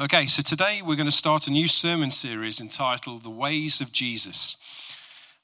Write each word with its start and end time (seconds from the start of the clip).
Okay, 0.00 0.28
so 0.28 0.40
today 0.40 0.80
we're 0.80 0.96
going 0.96 1.04
to 1.04 1.12
start 1.12 1.46
a 1.46 1.50
new 1.50 1.68
sermon 1.68 2.10
series 2.10 2.58
entitled 2.58 3.22
The 3.22 3.28
Ways 3.28 3.82
of 3.82 3.92
Jesus. 3.92 4.56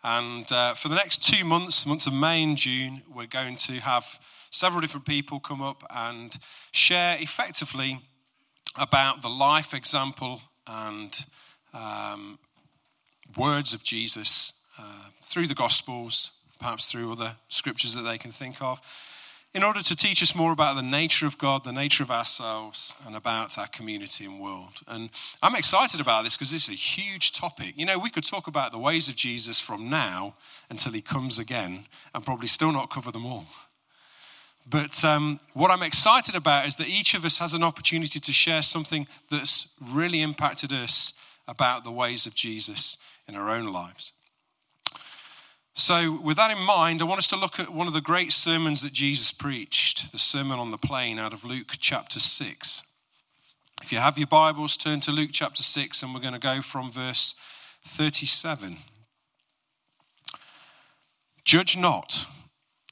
And 0.02 0.50
uh, 0.50 0.72
for 0.72 0.88
the 0.88 0.94
next 0.94 1.22
two 1.22 1.44
months, 1.44 1.84
months 1.84 2.06
of 2.06 2.14
May 2.14 2.42
and 2.42 2.56
June, 2.56 3.02
we're 3.14 3.26
going 3.26 3.56
to 3.56 3.74
have 3.80 4.18
several 4.50 4.80
different 4.80 5.04
people 5.04 5.40
come 5.40 5.60
up 5.60 5.84
and 5.90 6.34
share 6.70 7.18
effectively 7.20 8.00
about 8.76 9.20
the 9.20 9.28
life, 9.28 9.74
example, 9.74 10.40
and 10.66 11.26
um, 11.74 12.38
words 13.36 13.74
of 13.74 13.82
Jesus 13.84 14.54
uh, 14.78 15.10
through 15.22 15.48
the 15.48 15.54
Gospels, 15.54 16.30
perhaps 16.58 16.86
through 16.86 17.12
other 17.12 17.36
scriptures 17.48 17.92
that 17.92 18.04
they 18.04 18.16
can 18.16 18.32
think 18.32 18.62
of 18.62 18.80
in 19.56 19.64
order 19.64 19.80
to 19.80 19.96
teach 19.96 20.22
us 20.22 20.34
more 20.34 20.52
about 20.52 20.76
the 20.76 20.82
nature 20.82 21.26
of 21.26 21.38
God, 21.38 21.64
the 21.64 21.72
nature 21.72 22.02
of 22.02 22.10
ourselves, 22.10 22.92
and 23.06 23.16
about 23.16 23.56
our 23.56 23.66
community 23.68 24.26
and 24.26 24.38
world. 24.38 24.82
And 24.86 25.08
I'm 25.42 25.56
excited 25.56 25.98
about 25.98 26.24
this 26.24 26.36
because 26.36 26.50
this 26.50 26.64
is 26.64 26.68
a 26.68 26.72
huge 26.72 27.32
topic. 27.32 27.72
You 27.74 27.86
know, 27.86 27.98
we 27.98 28.10
could 28.10 28.22
talk 28.24 28.48
about 28.48 28.70
the 28.70 28.78
ways 28.78 29.08
of 29.08 29.16
Jesus 29.16 29.58
from 29.58 29.88
now 29.88 30.34
until 30.68 30.92
he 30.92 31.00
comes 31.00 31.38
again 31.38 31.86
and 32.14 32.22
probably 32.22 32.48
still 32.48 32.70
not 32.70 32.90
cover 32.90 33.10
them 33.10 33.24
all. 33.24 33.46
But 34.68 35.02
um, 35.02 35.40
what 35.54 35.70
I'm 35.70 35.82
excited 35.82 36.34
about 36.34 36.66
is 36.66 36.76
that 36.76 36.88
each 36.88 37.14
of 37.14 37.24
us 37.24 37.38
has 37.38 37.54
an 37.54 37.62
opportunity 37.62 38.20
to 38.20 38.32
share 38.34 38.60
something 38.60 39.06
that's 39.30 39.68
really 39.80 40.20
impacted 40.20 40.70
us 40.70 41.14
about 41.48 41.82
the 41.82 41.92
ways 41.92 42.26
of 42.26 42.34
Jesus 42.34 42.98
in 43.26 43.34
our 43.34 43.48
own 43.48 43.72
lives. 43.72 44.12
So, 45.78 46.18
with 46.22 46.38
that 46.38 46.50
in 46.50 46.58
mind, 46.58 47.02
I 47.02 47.04
want 47.04 47.18
us 47.18 47.28
to 47.28 47.36
look 47.36 47.60
at 47.60 47.68
one 47.68 47.86
of 47.86 47.92
the 47.92 48.00
great 48.00 48.32
sermons 48.32 48.80
that 48.80 48.94
Jesus 48.94 49.30
preached, 49.30 50.10
the 50.10 50.18
Sermon 50.18 50.58
on 50.58 50.70
the 50.70 50.78
Plain 50.78 51.18
out 51.18 51.34
of 51.34 51.44
Luke 51.44 51.72
chapter 51.78 52.18
6. 52.18 52.82
If 53.82 53.92
you 53.92 53.98
have 53.98 54.16
your 54.16 54.26
Bibles, 54.26 54.78
turn 54.78 55.00
to 55.00 55.12
Luke 55.12 55.32
chapter 55.34 55.62
6, 55.62 56.02
and 56.02 56.14
we're 56.14 56.20
going 56.20 56.32
to 56.32 56.38
go 56.38 56.62
from 56.62 56.90
verse 56.90 57.34
37. 57.84 58.78
Judge 61.44 61.76
not, 61.76 62.26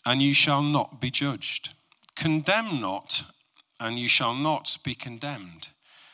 and 0.04 0.20
you 0.20 0.34
shall 0.34 0.62
not 0.62 1.00
be 1.00 1.10
judged. 1.10 1.70
Condemn 2.14 2.82
not, 2.82 3.24
and 3.80 3.98
you 3.98 4.08
shall 4.08 4.34
not 4.34 4.76
be 4.84 4.94
condemned. 4.94 5.68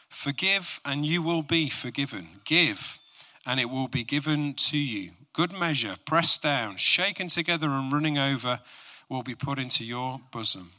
Forgive, 0.08 0.80
and 0.84 1.04
you 1.04 1.20
will 1.20 1.42
be 1.42 1.68
forgiven. 1.68 2.28
Give, 2.44 3.00
and 3.44 3.58
it 3.58 3.70
will 3.70 3.88
be 3.88 4.04
given 4.04 4.54
to 4.54 4.78
you 4.78 5.10
good 5.32 5.52
measure, 5.52 5.96
pressed 6.06 6.42
down, 6.42 6.76
shaken 6.76 7.28
together, 7.28 7.70
and 7.70 7.92
running 7.92 8.18
over, 8.18 8.60
will 9.08 9.22
be 9.22 9.34
put 9.34 9.58
into 9.58 9.84
your 9.84 10.20
bosom. 10.30 10.72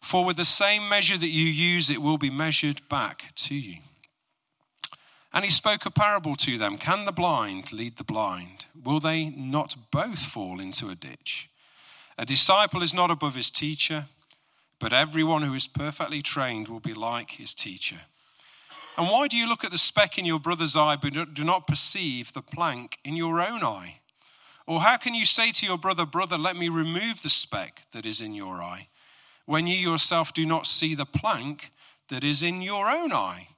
For 0.00 0.24
with 0.24 0.36
the 0.36 0.44
same 0.44 0.88
measure 0.88 1.16
that 1.16 1.28
you 1.28 1.46
use, 1.46 1.88
it 1.88 2.02
will 2.02 2.18
be 2.18 2.30
measured 2.30 2.88
back 2.88 3.32
to 3.36 3.54
you. 3.54 3.78
And 5.32 5.44
he 5.44 5.50
spoke 5.50 5.86
a 5.86 5.90
parable 5.90 6.36
to 6.36 6.58
them 6.58 6.76
Can 6.76 7.04
the 7.04 7.12
blind 7.12 7.72
lead 7.72 7.96
the 7.96 8.04
blind? 8.04 8.66
Will 8.82 9.00
they 9.00 9.30
not 9.30 9.76
both 9.90 10.20
fall 10.20 10.60
into 10.60 10.90
a 10.90 10.94
ditch? 10.94 11.48
A 12.18 12.26
disciple 12.26 12.82
is 12.82 12.92
not 12.92 13.10
above 13.10 13.34
his 13.34 13.50
teacher, 13.50 14.06
but 14.78 14.92
everyone 14.92 15.42
who 15.42 15.54
is 15.54 15.66
perfectly 15.66 16.20
trained 16.20 16.68
will 16.68 16.80
be 16.80 16.92
like 16.92 17.32
his 17.32 17.54
teacher. 17.54 18.02
And 18.96 19.08
why 19.08 19.26
do 19.26 19.36
you 19.36 19.48
look 19.48 19.64
at 19.64 19.70
the 19.70 19.78
speck 19.78 20.18
in 20.18 20.26
your 20.26 20.40
brother's 20.40 20.76
eye 20.76 20.96
but 20.96 21.34
do 21.34 21.44
not 21.44 21.66
perceive 21.66 22.32
the 22.32 22.42
plank 22.42 22.98
in 23.04 23.16
your 23.16 23.40
own 23.40 23.64
eye? 23.64 24.00
Or 24.66 24.80
how 24.80 24.96
can 24.96 25.14
you 25.14 25.24
say 25.24 25.50
to 25.52 25.66
your 25.66 25.78
brother, 25.78 26.04
Brother, 26.04 26.38
let 26.38 26.56
me 26.56 26.68
remove 26.68 27.22
the 27.22 27.30
speck 27.30 27.82
that 27.92 28.06
is 28.06 28.20
in 28.20 28.34
your 28.34 28.62
eye, 28.62 28.88
when 29.46 29.66
you 29.66 29.76
yourself 29.76 30.32
do 30.32 30.46
not 30.46 30.66
see 30.66 30.94
the 30.94 31.06
plank 31.06 31.72
that 32.10 32.22
is 32.22 32.42
in 32.42 32.62
your 32.62 32.88
own 32.88 33.12
eye? 33.12 33.48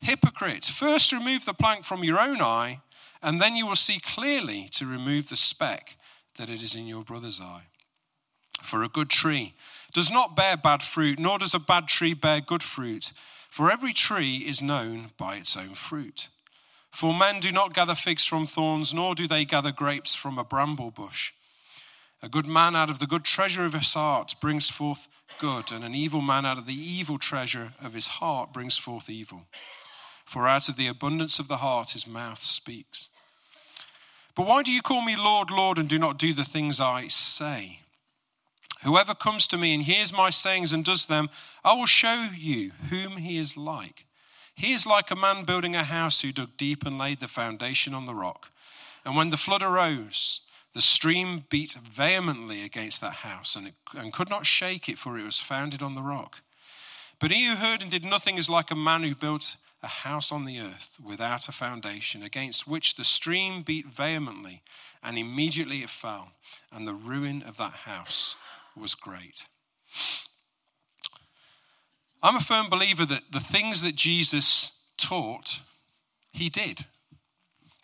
Hypocrite, 0.00 0.64
first 0.64 1.12
remove 1.12 1.44
the 1.44 1.54
plank 1.54 1.84
from 1.84 2.04
your 2.04 2.20
own 2.20 2.40
eye, 2.40 2.80
and 3.22 3.40
then 3.40 3.56
you 3.56 3.66
will 3.66 3.76
see 3.76 3.98
clearly 3.98 4.68
to 4.72 4.86
remove 4.86 5.28
the 5.28 5.36
speck 5.36 5.96
that 6.36 6.48
it 6.48 6.62
is 6.62 6.74
in 6.74 6.86
your 6.86 7.02
brother's 7.02 7.40
eye. 7.40 7.64
For 8.62 8.82
a 8.82 8.88
good 8.88 9.10
tree 9.10 9.54
does 9.92 10.10
not 10.10 10.36
bear 10.36 10.56
bad 10.56 10.82
fruit, 10.82 11.18
nor 11.18 11.38
does 11.38 11.54
a 11.54 11.58
bad 11.58 11.88
tree 11.88 12.14
bear 12.14 12.40
good 12.40 12.62
fruit. 12.62 13.12
For 13.56 13.70
every 13.70 13.94
tree 13.94 14.44
is 14.46 14.60
known 14.60 15.12
by 15.16 15.36
its 15.36 15.56
own 15.56 15.76
fruit. 15.76 16.28
For 16.90 17.14
men 17.14 17.40
do 17.40 17.50
not 17.50 17.72
gather 17.72 17.94
figs 17.94 18.26
from 18.26 18.46
thorns, 18.46 18.92
nor 18.92 19.14
do 19.14 19.26
they 19.26 19.46
gather 19.46 19.72
grapes 19.72 20.14
from 20.14 20.36
a 20.36 20.44
bramble 20.44 20.90
bush. 20.90 21.32
A 22.20 22.28
good 22.28 22.44
man 22.44 22.76
out 22.76 22.90
of 22.90 22.98
the 22.98 23.06
good 23.06 23.24
treasure 23.24 23.64
of 23.64 23.72
his 23.72 23.94
heart 23.94 24.34
brings 24.42 24.68
forth 24.68 25.08
good, 25.38 25.72
and 25.72 25.82
an 25.84 25.94
evil 25.94 26.20
man 26.20 26.44
out 26.44 26.58
of 26.58 26.66
the 26.66 26.74
evil 26.74 27.18
treasure 27.18 27.72
of 27.80 27.94
his 27.94 28.08
heart 28.08 28.52
brings 28.52 28.76
forth 28.76 29.08
evil. 29.08 29.46
For 30.26 30.46
out 30.46 30.68
of 30.68 30.76
the 30.76 30.88
abundance 30.88 31.38
of 31.38 31.48
the 31.48 31.56
heart 31.56 31.92
his 31.92 32.06
mouth 32.06 32.44
speaks. 32.44 33.08
But 34.34 34.46
why 34.46 34.64
do 34.64 34.70
you 34.70 34.82
call 34.82 35.00
me 35.00 35.16
Lord, 35.16 35.50
Lord, 35.50 35.78
and 35.78 35.88
do 35.88 35.98
not 35.98 36.18
do 36.18 36.34
the 36.34 36.44
things 36.44 36.78
I 36.78 37.08
say? 37.08 37.80
Whoever 38.82 39.14
comes 39.14 39.48
to 39.48 39.56
me 39.56 39.74
and 39.74 39.82
hears 39.82 40.12
my 40.12 40.30
sayings 40.30 40.72
and 40.72 40.84
does 40.84 41.06
them, 41.06 41.30
I 41.64 41.74
will 41.74 41.86
show 41.86 42.28
you 42.36 42.72
whom 42.90 43.16
he 43.16 43.38
is 43.38 43.56
like. 43.56 44.06
He 44.54 44.72
is 44.72 44.86
like 44.86 45.10
a 45.10 45.16
man 45.16 45.44
building 45.44 45.74
a 45.74 45.84
house 45.84 46.20
who 46.20 46.32
dug 46.32 46.56
deep 46.56 46.84
and 46.86 46.98
laid 46.98 47.20
the 47.20 47.28
foundation 47.28 47.94
on 47.94 48.06
the 48.06 48.14
rock. 48.14 48.50
And 49.04 49.16
when 49.16 49.30
the 49.30 49.36
flood 49.36 49.62
arose, 49.62 50.40
the 50.74 50.80
stream 50.80 51.44
beat 51.48 51.72
vehemently 51.72 52.62
against 52.62 53.00
that 53.00 53.12
house 53.12 53.56
and, 53.56 53.68
it, 53.68 53.74
and 53.94 54.12
could 54.12 54.28
not 54.28 54.46
shake 54.46 54.88
it, 54.88 54.98
for 54.98 55.18
it 55.18 55.24
was 55.24 55.40
founded 55.40 55.82
on 55.82 55.94
the 55.94 56.02
rock. 56.02 56.42
But 57.18 57.30
he 57.30 57.46
who 57.46 57.56
heard 57.56 57.82
and 57.82 57.90
did 57.90 58.04
nothing 58.04 58.36
is 58.36 58.50
like 58.50 58.70
a 58.70 58.76
man 58.76 59.02
who 59.02 59.14
built 59.14 59.56
a 59.82 59.88
house 59.88 60.32
on 60.32 60.44
the 60.44 60.60
earth 60.60 60.98
without 61.02 61.48
a 61.48 61.52
foundation, 61.52 62.22
against 62.22 62.66
which 62.66 62.96
the 62.96 63.04
stream 63.04 63.62
beat 63.62 63.86
vehemently, 63.86 64.62
and 65.02 65.18
immediately 65.18 65.82
it 65.82 65.90
fell, 65.90 66.32
and 66.72 66.86
the 66.86 66.94
ruin 66.94 67.42
of 67.42 67.56
that 67.56 67.72
house 67.72 68.36
was 68.76 68.94
great. 68.94 69.46
I'm 72.22 72.36
a 72.36 72.40
firm 72.40 72.68
believer 72.68 73.06
that 73.06 73.22
the 73.32 73.40
things 73.40 73.82
that 73.82 73.94
Jesus 73.94 74.72
taught, 74.98 75.60
he 76.32 76.48
did. 76.48 76.84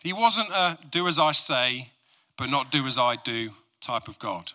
He 0.03 0.13
wasn't 0.13 0.49
a 0.49 0.77
do 0.89 1.07
as 1.07 1.17
I 1.17 1.31
say, 1.31 1.91
but 2.37 2.49
not 2.49 2.71
do 2.71 2.85
as 2.85 2.97
I 2.97 3.15
do 3.15 3.51
type 3.81 4.07
of 4.07 4.19
God. 4.19 4.51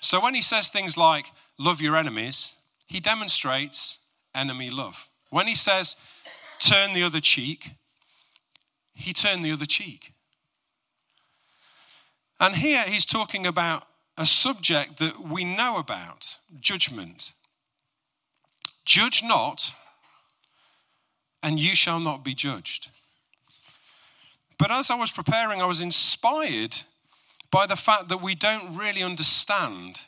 So 0.00 0.20
when 0.20 0.34
he 0.34 0.42
says 0.42 0.68
things 0.68 0.96
like 0.96 1.26
love 1.58 1.80
your 1.80 1.96
enemies, 1.96 2.54
he 2.86 3.00
demonstrates 3.00 3.98
enemy 4.34 4.70
love. 4.70 5.08
When 5.30 5.46
he 5.46 5.54
says 5.54 5.96
turn 6.60 6.92
the 6.92 7.02
other 7.04 7.20
cheek, 7.20 7.70
he 8.94 9.12
turned 9.12 9.44
the 9.44 9.52
other 9.52 9.66
cheek. 9.66 10.12
And 12.38 12.56
here 12.56 12.82
he's 12.82 13.06
talking 13.06 13.46
about 13.46 13.84
a 14.22 14.26
subject 14.26 15.00
that 15.00 15.28
we 15.28 15.42
know 15.42 15.78
about 15.78 16.36
judgment. 16.60 17.32
Judge 18.84 19.20
not, 19.24 19.74
and 21.42 21.58
you 21.58 21.74
shall 21.74 21.98
not 21.98 22.22
be 22.22 22.32
judged. 22.32 22.88
But 24.60 24.70
as 24.70 24.90
I 24.90 24.94
was 24.94 25.10
preparing, 25.10 25.60
I 25.60 25.66
was 25.66 25.80
inspired 25.80 26.76
by 27.50 27.66
the 27.66 27.74
fact 27.74 28.10
that 28.10 28.22
we 28.22 28.36
don't 28.36 28.76
really 28.76 29.02
understand 29.02 30.02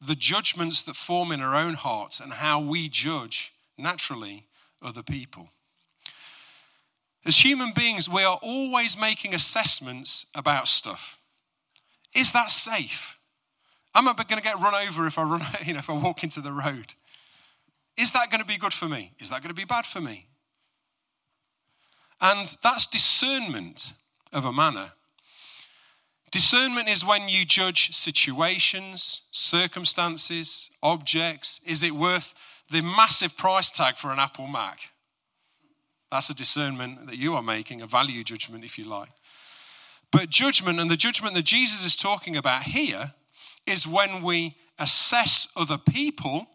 the 0.00 0.14
judgments 0.14 0.80
that 0.82 0.96
form 0.96 1.30
in 1.30 1.42
our 1.42 1.54
own 1.54 1.74
hearts 1.74 2.18
and 2.18 2.32
how 2.32 2.60
we 2.60 2.88
judge 2.88 3.52
naturally 3.76 4.46
other 4.80 5.02
people. 5.02 5.50
As 7.26 7.36
human 7.36 7.72
beings, 7.74 8.08
we 8.08 8.22
are 8.22 8.38
always 8.40 8.96
making 8.96 9.34
assessments 9.34 10.24
about 10.34 10.66
stuff. 10.66 11.18
Is 12.14 12.32
that 12.32 12.50
safe? 12.50 13.18
Am 13.94 14.08
I 14.08 14.12
going 14.12 14.36
to 14.36 14.42
get 14.42 14.60
run 14.60 14.74
over 14.74 15.06
if 15.06 15.18
I 15.18 15.22
run, 15.22 15.46
you 15.64 15.72
know, 15.72 15.80
if 15.80 15.90
I 15.90 15.94
walk 15.94 16.22
into 16.22 16.40
the 16.40 16.52
road? 16.52 16.94
Is 17.96 18.12
that 18.12 18.30
going 18.30 18.40
to 18.40 18.46
be 18.46 18.56
good 18.56 18.72
for 18.72 18.88
me? 18.88 19.12
Is 19.18 19.30
that 19.30 19.42
going 19.42 19.48
to 19.48 19.54
be 19.54 19.64
bad 19.64 19.86
for 19.86 20.00
me? 20.00 20.26
And 22.20 22.56
that's 22.62 22.86
discernment 22.86 23.92
of 24.32 24.44
a 24.44 24.52
manner. 24.52 24.92
Discernment 26.30 26.88
is 26.88 27.04
when 27.04 27.28
you 27.28 27.44
judge 27.44 27.94
situations, 27.94 29.22
circumstances, 29.32 30.70
objects. 30.82 31.60
Is 31.66 31.82
it 31.82 31.94
worth 31.94 32.34
the 32.70 32.82
massive 32.82 33.36
price 33.36 33.70
tag 33.70 33.96
for 33.96 34.12
an 34.12 34.20
Apple 34.20 34.46
Mac? 34.46 34.78
That's 36.12 36.30
a 36.30 36.34
discernment 36.34 37.06
that 37.06 37.16
you 37.16 37.34
are 37.34 37.42
making, 37.42 37.82
a 37.82 37.86
value 37.86 38.22
judgment, 38.22 38.64
if 38.64 38.78
you 38.78 38.84
like. 38.84 39.10
But 40.12 40.28
judgment, 40.28 40.78
and 40.78 40.90
the 40.90 40.96
judgment 40.96 41.34
that 41.34 41.44
Jesus 41.44 41.84
is 41.84 41.96
talking 41.96 42.36
about 42.36 42.64
here, 42.64 43.14
is 43.66 43.86
when 43.86 44.22
we 44.22 44.56
assess 44.78 45.48
other 45.56 45.78
people 45.78 46.46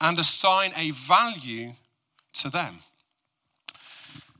and 0.00 0.18
assign 0.18 0.72
a 0.76 0.90
value 0.90 1.72
to 2.34 2.50
them. 2.50 2.80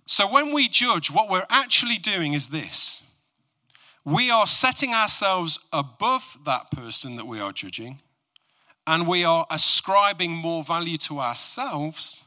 So 0.07 0.31
when 0.31 0.53
we 0.53 0.69
judge, 0.69 1.11
what 1.11 1.31
we're 1.31 1.47
actually 1.49 1.99
doing 1.99 2.35
is 2.35 2.49
this 2.49 3.03
we 4.05 4.31
are 4.31 4.47
setting 4.47 4.93
ourselves 4.93 5.59
above 5.73 6.37
that 6.45 6.71
person 6.71 7.17
that 7.17 7.27
we 7.27 7.41
are 7.41 7.53
judging, 7.53 8.01
and 8.87 9.09
we 9.09 9.25
are 9.25 9.47
ascribing 9.51 10.31
more 10.31 10.63
value 10.63 10.99
to 10.99 11.21
ourselves 11.21 12.25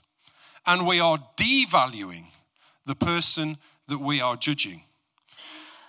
and 0.68 0.86
we 0.86 1.00
are 1.00 1.18
devaluing 1.38 2.26
the 2.86 2.96
person 2.96 3.58
that 3.88 4.00
we 4.00 4.20
are 4.22 4.36
judging. 4.36 4.84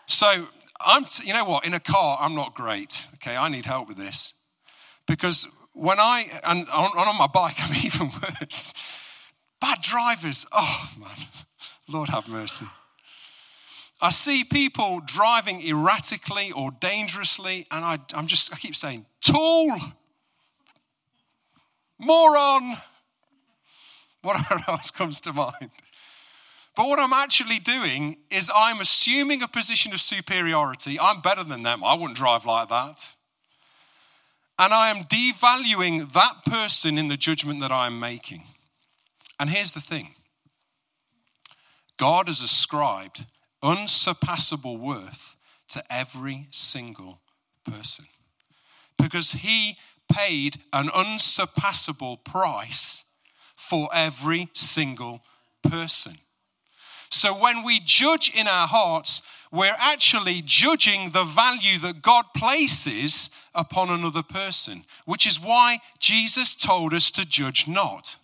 So, 0.06 0.46
I'm, 0.80 1.04
t- 1.06 1.26
you 1.26 1.32
know 1.32 1.44
what, 1.44 1.64
in 1.64 1.74
a 1.74 1.80
car, 1.80 2.18
I'm 2.20 2.34
not 2.34 2.54
great. 2.54 3.06
Okay, 3.14 3.36
I 3.36 3.48
need 3.48 3.66
help 3.66 3.88
with 3.88 3.96
this. 3.96 4.34
Because 5.06 5.46
when 5.72 5.98
I, 5.98 6.26
and 6.44 6.68
on, 6.68 6.96
on 6.96 7.16
my 7.16 7.26
bike, 7.26 7.56
I'm 7.58 7.74
even 7.84 8.10
worse. 8.40 8.74
Bad 9.60 9.80
drivers, 9.82 10.46
oh 10.52 10.90
man, 10.98 11.26
Lord 11.88 12.08
have 12.10 12.28
mercy. 12.28 12.66
I 14.00 14.10
see 14.10 14.44
people 14.44 15.00
driving 15.04 15.60
erratically 15.66 16.52
or 16.52 16.70
dangerously, 16.70 17.66
and 17.72 17.84
I, 17.84 17.98
I'm 18.14 18.28
just, 18.28 18.52
I 18.52 18.56
keep 18.56 18.76
saying, 18.76 19.06
tool, 19.20 19.76
moron, 21.98 22.76
whatever 24.22 24.62
else 24.68 24.92
comes 24.92 25.20
to 25.22 25.32
mind. 25.32 25.70
But 26.78 26.88
what 26.88 27.00
I'm 27.00 27.12
actually 27.12 27.58
doing 27.58 28.18
is 28.30 28.52
I'm 28.54 28.80
assuming 28.80 29.42
a 29.42 29.48
position 29.48 29.92
of 29.92 30.00
superiority. 30.00 30.96
I'm 31.00 31.20
better 31.20 31.42
than 31.42 31.64
them. 31.64 31.82
I 31.82 31.94
wouldn't 31.94 32.16
drive 32.16 32.46
like 32.46 32.68
that. 32.68 33.14
And 34.60 34.72
I 34.72 34.90
am 34.90 35.02
devaluing 35.06 36.12
that 36.12 36.44
person 36.46 36.96
in 36.96 37.08
the 37.08 37.16
judgment 37.16 37.60
that 37.62 37.72
I 37.72 37.88
am 37.88 37.98
making. 37.98 38.44
And 39.40 39.50
here's 39.50 39.72
the 39.72 39.80
thing 39.80 40.14
God 41.96 42.28
has 42.28 42.42
ascribed 42.42 43.26
unsurpassable 43.60 44.76
worth 44.76 45.34
to 45.70 45.82
every 45.92 46.46
single 46.52 47.18
person 47.68 48.06
because 48.96 49.32
he 49.32 49.78
paid 50.12 50.58
an 50.72 50.90
unsurpassable 50.90 52.18
price 52.18 53.02
for 53.56 53.88
every 53.92 54.48
single 54.54 55.22
person. 55.64 56.18
So 57.10 57.38
when 57.38 57.62
we 57.62 57.80
judge 57.80 58.30
in 58.34 58.46
our 58.46 58.68
hearts, 58.68 59.22
we're 59.50 59.76
actually 59.78 60.42
judging 60.44 61.10
the 61.10 61.24
value 61.24 61.78
that 61.80 62.02
God 62.02 62.26
places 62.36 63.30
upon 63.54 63.88
another 63.90 64.22
person, 64.22 64.84
which 65.06 65.26
is 65.26 65.40
why 65.40 65.80
Jesus 65.98 66.54
told 66.54 66.92
us 66.92 67.10
to 67.12 67.24
judge 67.24 67.66
not. 67.66 68.16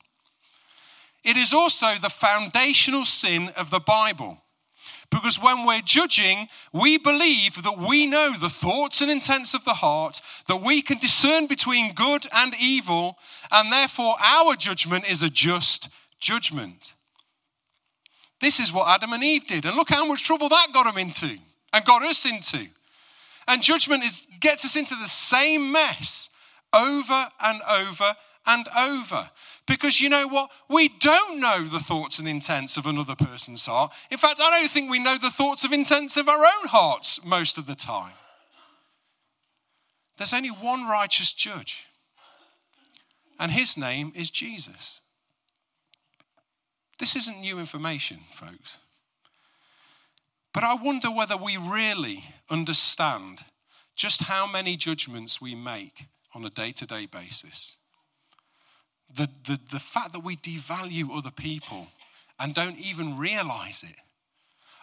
It 1.24 1.38
is 1.38 1.54
also 1.54 1.94
the 2.00 2.10
foundational 2.10 3.06
sin 3.06 3.48
of 3.56 3.70
the 3.70 3.80
Bible. 3.80 4.38
Because 5.10 5.40
when 5.40 5.64
we're 5.64 5.80
judging, 5.80 6.48
we 6.72 6.98
believe 6.98 7.62
that 7.62 7.78
we 7.78 8.06
know 8.06 8.34
the 8.36 8.50
thoughts 8.50 9.00
and 9.00 9.10
intents 9.10 9.54
of 9.54 9.64
the 9.64 9.74
heart, 9.74 10.20
that 10.48 10.62
we 10.62 10.82
can 10.82 10.98
discern 10.98 11.46
between 11.46 11.94
good 11.94 12.26
and 12.32 12.54
evil, 12.60 13.16
and 13.50 13.72
therefore 13.72 14.16
our 14.20 14.56
judgment 14.56 15.06
is 15.08 15.22
a 15.22 15.30
just 15.30 15.88
judgment. 16.20 16.94
This 18.40 18.60
is 18.60 18.72
what 18.72 18.88
Adam 18.88 19.12
and 19.12 19.24
Eve 19.24 19.46
did. 19.46 19.64
And 19.64 19.76
look 19.76 19.90
how 19.90 20.04
much 20.04 20.24
trouble 20.24 20.48
that 20.48 20.68
got 20.72 20.84
them 20.84 20.98
into 20.98 21.38
and 21.72 21.84
got 21.84 22.02
us 22.02 22.26
into. 22.26 22.66
And 23.46 23.62
judgment 23.62 24.04
is, 24.04 24.26
gets 24.40 24.64
us 24.64 24.76
into 24.76 24.96
the 24.96 25.06
same 25.06 25.72
mess 25.72 26.28
over 26.72 27.28
and 27.40 27.62
over 27.62 28.14
and 28.46 28.68
over. 28.76 29.30
Because 29.66 30.00
you 30.00 30.08
know 30.08 30.28
what? 30.28 30.50
We 30.68 30.88
don't 31.00 31.40
know 31.40 31.64
the 31.64 31.80
thoughts 31.80 32.18
and 32.18 32.28
intents 32.28 32.76
of 32.76 32.86
another 32.86 33.16
person's 33.16 33.64
heart. 33.66 33.92
In 34.10 34.18
fact, 34.18 34.40
I 34.40 34.50
don't 34.50 34.70
think 34.70 34.90
we 34.90 34.98
know 34.98 35.16
the 35.16 35.30
thoughts 35.30 35.64
and 35.64 35.72
intents 35.72 36.16
of 36.16 36.28
our 36.28 36.38
own 36.38 36.68
hearts 36.68 37.20
most 37.24 37.56
of 37.56 37.66
the 37.66 37.74
time. 37.74 38.12
There's 40.16 40.34
only 40.34 40.50
one 40.50 40.84
righteous 40.86 41.32
judge, 41.32 41.86
and 43.38 43.50
his 43.50 43.76
name 43.76 44.12
is 44.14 44.30
Jesus. 44.30 45.00
This 46.98 47.16
isn't 47.16 47.40
new 47.40 47.58
information, 47.58 48.20
folks. 48.34 48.78
But 50.52 50.62
I 50.62 50.74
wonder 50.74 51.10
whether 51.10 51.36
we 51.36 51.56
really 51.56 52.24
understand 52.48 53.40
just 53.96 54.22
how 54.22 54.46
many 54.46 54.76
judgments 54.76 55.40
we 55.40 55.54
make 55.54 56.06
on 56.34 56.44
a 56.44 56.50
day 56.50 56.72
to 56.72 56.86
day 56.86 57.06
basis. 57.06 57.76
The, 59.16 59.28
the, 59.46 59.58
the 59.70 59.80
fact 59.80 60.12
that 60.12 60.24
we 60.24 60.36
devalue 60.36 61.16
other 61.16 61.30
people 61.30 61.88
and 62.38 62.54
don't 62.54 62.78
even 62.78 63.18
realize 63.18 63.84
it. 63.84 63.96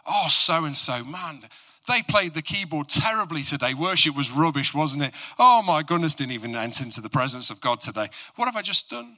Oh, 0.05 0.27
so 0.29 0.65
and 0.65 0.75
so, 0.75 1.03
man, 1.03 1.43
they 1.87 2.01
played 2.01 2.33
the 2.33 2.41
keyboard 2.41 2.89
terribly 2.89 3.43
today. 3.43 3.73
Worship 3.73 4.15
was 4.15 4.31
rubbish, 4.31 4.73
wasn't 4.73 5.03
it? 5.03 5.13
Oh, 5.37 5.61
my 5.61 5.83
goodness, 5.83 6.15
didn't 6.15 6.33
even 6.33 6.55
enter 6.55 6.83
into 6.83 7.01
the 7.01 7.09
presence 7.09 7.49
of 7.49 7.61
God 7.61 7.81
today. 7.81 8.09
What 8.35 8.45
have 8.45 8.55
I 8.55 8.61
just 8.61 8.89
done? 8.89 9.17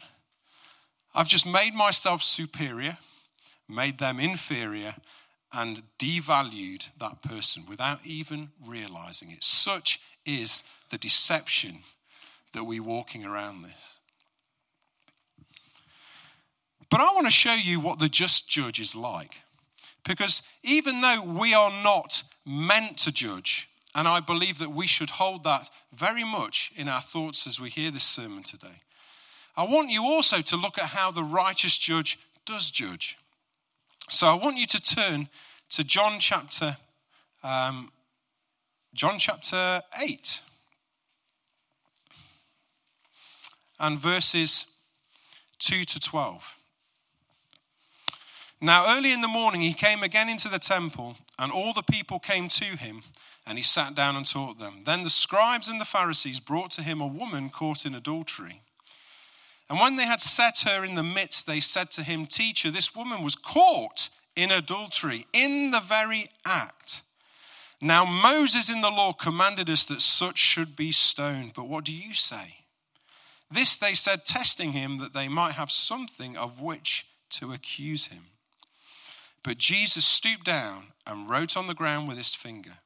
I've 1.16 1.28
just 1.28 1.46
made 1.46 1.74
myself 1.74 2.24
superior, 2.24 2.98
made 3.70 4.00
them 4.00 4.20
inferior, 4.20 4.96
and 5.52 5.84
devalued 6.00 6.88
that 7.00 7.22
person 7.22 7.66
without 7.70 8.00
even 8.06 8.50
realizing 8.66 9.30
it. 9.32 9.44
Such 9.44 10.00
is 10.26 10.64
the 10.90 10.98
deception 10.98 11.80
that 12.54 12.64
we're 12.64 12.84
walking 12.84 13.24
around 13.24 13.62
this. 13.62 14.00
But 16.90 17.02
I 17.02 17.14
want 17.14 17.26
to 17.26 17.32
show 17.32 17.54
you 17.54 17.80
what 17.80 18.00
the 18.00 18.10
just 18.10 18.48
judge 18.48 18.80
is 18.80 18.96
like. 18.96 19.36
Because 20.06 20.42
even 20.64 21.02
though 21.02 21.22
we 21.22 21.54
are 21.54 21.72
not 21.72 22.24
meant 22.46 22.98
to 23.00 23.12
judge, 23.12 23.70
and 23.96 24.08
I 24.08 24.20
believe 24.20 24.58
that 24.60 24.72
we 24.72 24.88
should 24.88 25.10
hold 25.10 25.44
that 25.44 25.70
very 25.96 26.24
much 26.24 26.72
in 26.76 26.88
our 26.88 27.02
thoughts 27.02 27.48
as 27.48 27.60
we 27.60 27.70
hear 27.70 27.92
this 27.92 28.04
sermon 28.04 28.44
today, 28.44 28.82
I 29.56 29.64
want 29.64 29.90
you 29.90 30.04
also 30.04 30.42
to 30.42 30.58
look 30.58 30.78
at 30.78 30.86
how 30.86 31.12
the 31.12 31.24
righteous 31.24 31.78
judge 31.78 32.20
does 32.46 32.72
judge. 32.72 33.18
So 34.10 34.28
I 34.28 34.34
want 34.34 34.58
you 34.58 34.66
to 34.68 34.82
turn 34.82 35.30
to 35.70 35.84
John 35.84 36.20
chapter 36.20 36.78
um, 37.44 37.92
John 38.94 39.18
chapter 39.18 39.82
8 40.00 40.40
and 43.80 44.00
verses 44.00 44.66
2 45.60 45.84
to 45.84 46.00
12. 46.00 46.56
Now, 48.62 48.96
early 48.96 49.12
in 49.12 49.22
the 49.22 49.28
morning, 49.28 49.62
he 49.62 49.74
came 49.74 50.04
again 50.04 50.30
into 50.30 50.48
the 50.48 50.60
temple, 50.60 51.18
and 51.38 51.52
all 51.52 51.74
the 51.74 51.82
people 51.82 52.20
came 52.20 52.48
to 52.50 52.66
him, 52.78 53.02
and 53.46 53.58
he 53.58 53.64
sat 53.64 53.96
down 53.96 54.16
and 54.16 54.26
taught 54.26 54.60
them. 54.60 54.84
Then 54.86 55.04
the 55.04 55.10
scribes 55.10 55.68
and 55.68 55.82
the 55.82 55.86
Pharisees 55.86 56.40
brought 56.40 56.72
to 56.72 56.84
him 56.84 57.02
a 57.02 57.08
woman 57.08 57.50
caught 57.50 57.86
in 57.86 57.96
adultery. 57.96 58.62
And 59.70 59.80
when 59.80 59.96
they 59.96 60.06
had 60.06 60.22
set 60.22 60.60
her 60.60 60.84
in 60.84 60.96
the 60.96 61.04
midst, 61.04 61.48
they 61.48 61.60
said 61.60 61.92
to 61.92 62.04
him, 62.04 62.26
Teacher, 62.26 62.70
this 62.70 62.96
woman 62.96 63.24
was 63.24 63.36
caught 63.36 64.10
in 64.36 64.52
adultery, 64.52 65.26
in 65.34 65.72
the 65.72 65.80
very 65.80 66.30
act. 66.46 67.02
Now, 67.82 68.06
Moses 68.06 68.70
in 68.70 68.82
the 68.82 68.90
law 68.90 69.14
commanded 69.14 69.70
us 69.70 69.86
that 69.86 70.02
such 70.02 70.38
should 70.38 70.76
be 70.76 70.92
stoned. 70.92 71.54
But 71.54 71.68
what 71.68 71.84
do 71.84 71.94
you 71.94 72.14
say? 72.14 72.56
This 73.52 73.78
they 73.78 73.94
said, 73.94 74.26
testing 74.26 74.72
him, 74.72 74.98
that 75.00 75.14
they 75.14 75.28
might 75.28 75.54
have 75.54 75.70
something 75.70 76.38
of 76.38 76.62
which 76.62 77.06
to 77.32 77.52
accuse 77.52 78.06
him. 78.06 78.28
But 79.44 79.58
Jesus 79.58 80.06
stooped 80.06 80.46
down 80.46 80.94
and 81.06 81.30
wrote 81.30 81.58
on 81.58 81.68
the 81.68 81.74
ground 81.74 82.08
with 82.08 82.18
his 82.18 82.34
finger, 82.34 82.78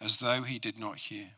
as 0.00 0.18
though 0.18 0.42
he 0.42 0.58
did 0.58 0.78
not 0.78 0.96
hear. 0.96 1.32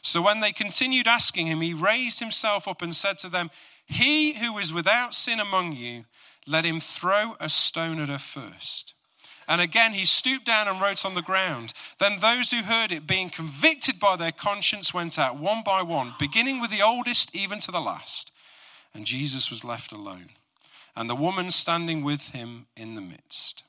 So 0.00 0.22
when 0.22 0.40
they 0.40 0.52
continued 0.52 1.06
asking 1.06 1.48
him, 1.48 1.60
he 1.60 1.74
raised 1.74 2.20
himself 2.20 2.66
up 2.66 2.82
and 2.82 2.94
said 2.94 3.18
to 3.18 3.28
them, 3.28 3.50
he 3.86 4.34
who 4.34 4.56
is 4.58 4.72
without 4.72 5.14
sin 5.14 5.40
among 5.40 5.72
you, 5.72 6.04
let 6.46 6.64
him 6.64 6.80
throw 6.80 7.36
a 7.38 7.48
stone 7.48 8.00
at 8.00 8.08
her 8.08 8.18
first. 8.18 8.94
And 9.48 9.60
again 9.60 9.92
he 9.92 10.04
stooped 10.04 10.46
down 10.46 10.68
and 10.68 10.80
wrote 10.80 11.04
on 11.04 11.14
the 11.14 11.22
ground. 11.22 11.72
Then 11.98 12.20
those 12.20 12.50
who 12.50 12.62
heard 12.62 12.92
it, 12.92 13.06
being 13.06 13.30
convicted 13.30 13.98
by 13.98 14.16
their 14.16 14.32
conscience, 14.32 14.94
went 14.94 15.18
out 15.18 15.38
one 15.38 15.62
by 15.64 15.82
one, 15.82 16.14
beginning 16.18 16.60
with 16.60 16.70
the 16.70 16.82
oldest 16.82 17.34
even 17.34 17.58
to 17.60 17.70
the 17.70 17.80
last. 17.80 18.30
And 18.94 19.04
Jesus 19.04 19.50
was 19.50 19.64
left 19.64 19.92
alone, 19.92 20.30
and 20.94 21.08
the 21.08 21.16
woman 21.16 21.50
standing 21.50 22.04
with 22.04 22.28
him 22.28 22.66
in 22.76 22.94
the 22.94 23.00
midst. 23.00 23.64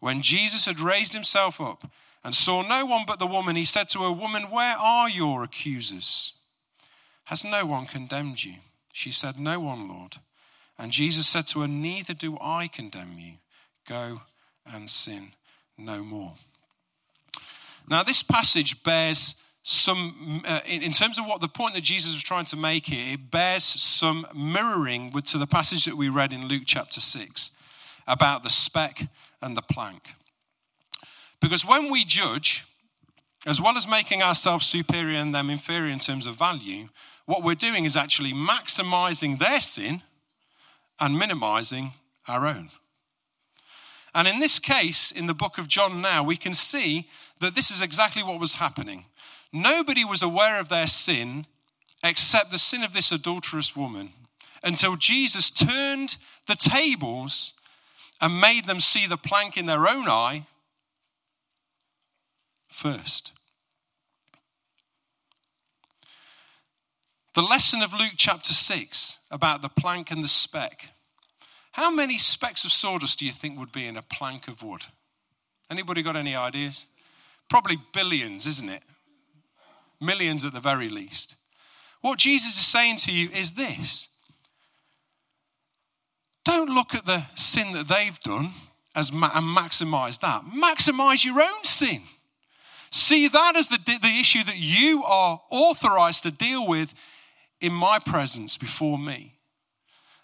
When 0.00 0.22
Jesus 0.22 0.66
had 0.66 0.80
raised 0.80 1.12
himself 1.12 1.60
up 1.60 1.90
and 2.22 2.34
saw 2.34 2.62
no 2.62 2.86
one 2.86 3.04
but 3.06 3.18
the 3.18 3.26
woman, 3.26 3.56
he 3.56 3.64
said 3.64 3.88
to 3.90 4.02
her, 4.02 4.12
Woman, 4.12 4.50
where 4.50 4.76
are 4.76 5.08
your 5.08 5.42
accusers? 5.42 6.32
Has 7.24 7.42
no 7.44 7.64
one 7.66 7.86
condemned 7.86 8.44
you? 8.44 8.56
She 8.94 9.10
said, 9.10 9.40
No 9.40 9.58
one, 9.58 9.88
Lord. 9.88 10.18
And 10.78 10.92
Jesus 10.92 11.26
said 11.26 11.48
to 11.48 11.60
her, 11.62 11.68
Neither 11.68 12.14
do 12.14 12.38
I 12.40 12.68
condemn 12.68 13.18
you. 13.18 13.34
Go 13.88 14.22
and 14.64 14.88
sin 14.88 15.32
no 15.76 16.04
more. 16.04 16.34
Now, 17.88 18.04
this 18.04 18.22
passage 18.22 18.84
bears 18.84 19.34
some, 19.64 20.42
uh, 20.46 20.60
in, 20.64 20.92
terms 20.92 21.18
of 21.18 21.26
what 21.26 21.40
the 21.40 21.48
point 21.48 21.74
that 21.74 21.82
Jesus 21.82 22.14
was 22.14 22.22
trying 22.22 22.44
to 22.46 22.56
make 22.56 22.86
here, 22.86 23.14
it 23.14 23.32
bears 23.32 23.64
some 23.64 24.28
mirroring 24.32 25.10
with, 25.10 25.24
to 25.26 25.38
the 25.38 25.46
passage 25.46 25.86
that 25.86 25.96
we 25.96 26.08
read 26.08 26.32
in 26.32 26.46
Luke 26.46 26.62
chapter 26.64 27.00
6 27.00 27.50
about 28.06 28.44
the 28.44 28.50
speck 28.50 29.02
and 29.42 29.56
the 29.56 29.62
plank. 29.62 30.14
Because 31.40 31.66
when 31.66 31.90
we 31.90 32.04
judge, 32.04 32.64
as 33.44 33.60
well 33.60 33.76
as 33.76 33.88
making 33.88 34.22
ourselves 34.22 34.66
superior 34.66 35.18
and 35.18 35.34
them 35.34 35.50
inferior 35.50 35.92
in 35.92 35.98
terms 35.98 36.28
of 36.28 36.36
value, 36.36 36.88
what 37.26 37.42
we're 37.42 37.54
doing 37.54 37.84
is 37.84 37.96
actually 37.96 38.32
maximizing 38.32 39.38
their 39.38 39.60
sin 39.60 40.02
and 41.00 41.18
minimizing 41.18 41.92
our 42.28 42.46
own. 42.46 42.70
And 44.14 44.28
in 44.28 44.38
this 44.38 44.58
case, 44.58 45.10
in 45.10 45.26
the 45.26 45.34
book 45.34 45.58
of 45.58 45.66
John 45.66 46.00
now, 46.00 46.22
we 46.22 46.36
can 46.36 46.54
see 46.54 47.08
that 47.40 47.54
this 47.54 47.70
is 47.70 47.82
exactly 47.82 48.22
what 48.22 48.38
was 48.38 48.54
happening. 48.54 49.06
Nobody 49.52 50.04
was 50.04 50.22
aware 50.22 50.60
of 50.60 50.68
their 50.68 50.86
sin 50.86 51.46
except 52.02 52.50
the 52.50 52.58
sin 52.58 52.84
of 52.84 52.92
this 52.92 53.10
adulterous 53.10 53.74
woman 53.74 54.12
until 54.62 54.96
Jesus 54.96 55.50
turned 55.50 56.16
the 56.46 56.56
tables 56.56 57.54
and 58.20 58.40
made 58.40 58.66
them 58.66 58.80
see 58.80 59.06
the 59.06 59.16
plank 59.16 59.56
in 59.56 59.66
their 59.66 59.88
own 59.88 60.08
eye 60.08 60.46
first. 62.68 63.32
The 67.34 67.42
lesson 67.42 67.82
of 67.82 67.92
Luke 67.92 68.12
chapter 68.16 68.52
6 68.52 69.18
about 69.32 69.60
the 69.60 69.68
plank 69.68 70.12
and 70.12 70.22
the 70.22 70.28
speck. 70.28 70.88
How 71.72 71.90
many 71.90 72.16
specks 72.16 72.64
of 72.64 72.70
sawdust 72.70 73.18
do 73.18 73.26
you 73.26 73.32
think 73.32 73.58
would 73.58 73.72
be 73.72 73.88
in 73.88 73.96
a 73.96 74.02
plank 74.02 74.46
of 74.46 74.62
wood? 74.62 74.82
Anybody 75.68 76.02
got 76.04 76.14
any 76.14 76.36
ideas? 76.36 76.86
Probably 77.50 77.76
billions, 77.92 78.46
isn't 78.46 78.68
it? 78.68 78.82
Millions 80.00 80.44
at 80.44 80.52
the 80.52 80.60
very 80.60 80.88
least. 80.88 81.34
What 82.02 82.20
Jesus 82.20 82.56
is 82.56 82.66
saying 82.66 82.98
to 82.98 83.12
you 83.12 83.30
is 83.30 83.52
this 83.52 84.08
don't 86.44 86.68
look 86.68 86.94
at 86.94 87.06
the 87.06 87.24
sin 87.34 87.72
that 87.72 87.88
they've 87.88 88.20
done 88.20 88.52
as 88.94 89.10
ma- 89.10 89.30
and 89.34 89.56
maximize 89.56 90.20
that. 90.20 90.44
Maximize 90.44 91.24
your 91.24 91.40
own 91.40 91.64
sin. 91.64 92.02
See 92.90 93.26
that 93.26 93.56
as 93.56 93.66
the, 93.68 93.78
the 93.78 94.20
issue 94.20 94.44
that 94.44 94.58
you 94.58 95.02
are 95.02 95.40
authorized 95.50 96.22
to 96.24 96.30
deal 96.30 96.68
with 96.68 96.94
in 97.64 97.72
my 97.72 97.98
presence 97.98 98.58
before 98.58 98.98
me. 98.98 99.38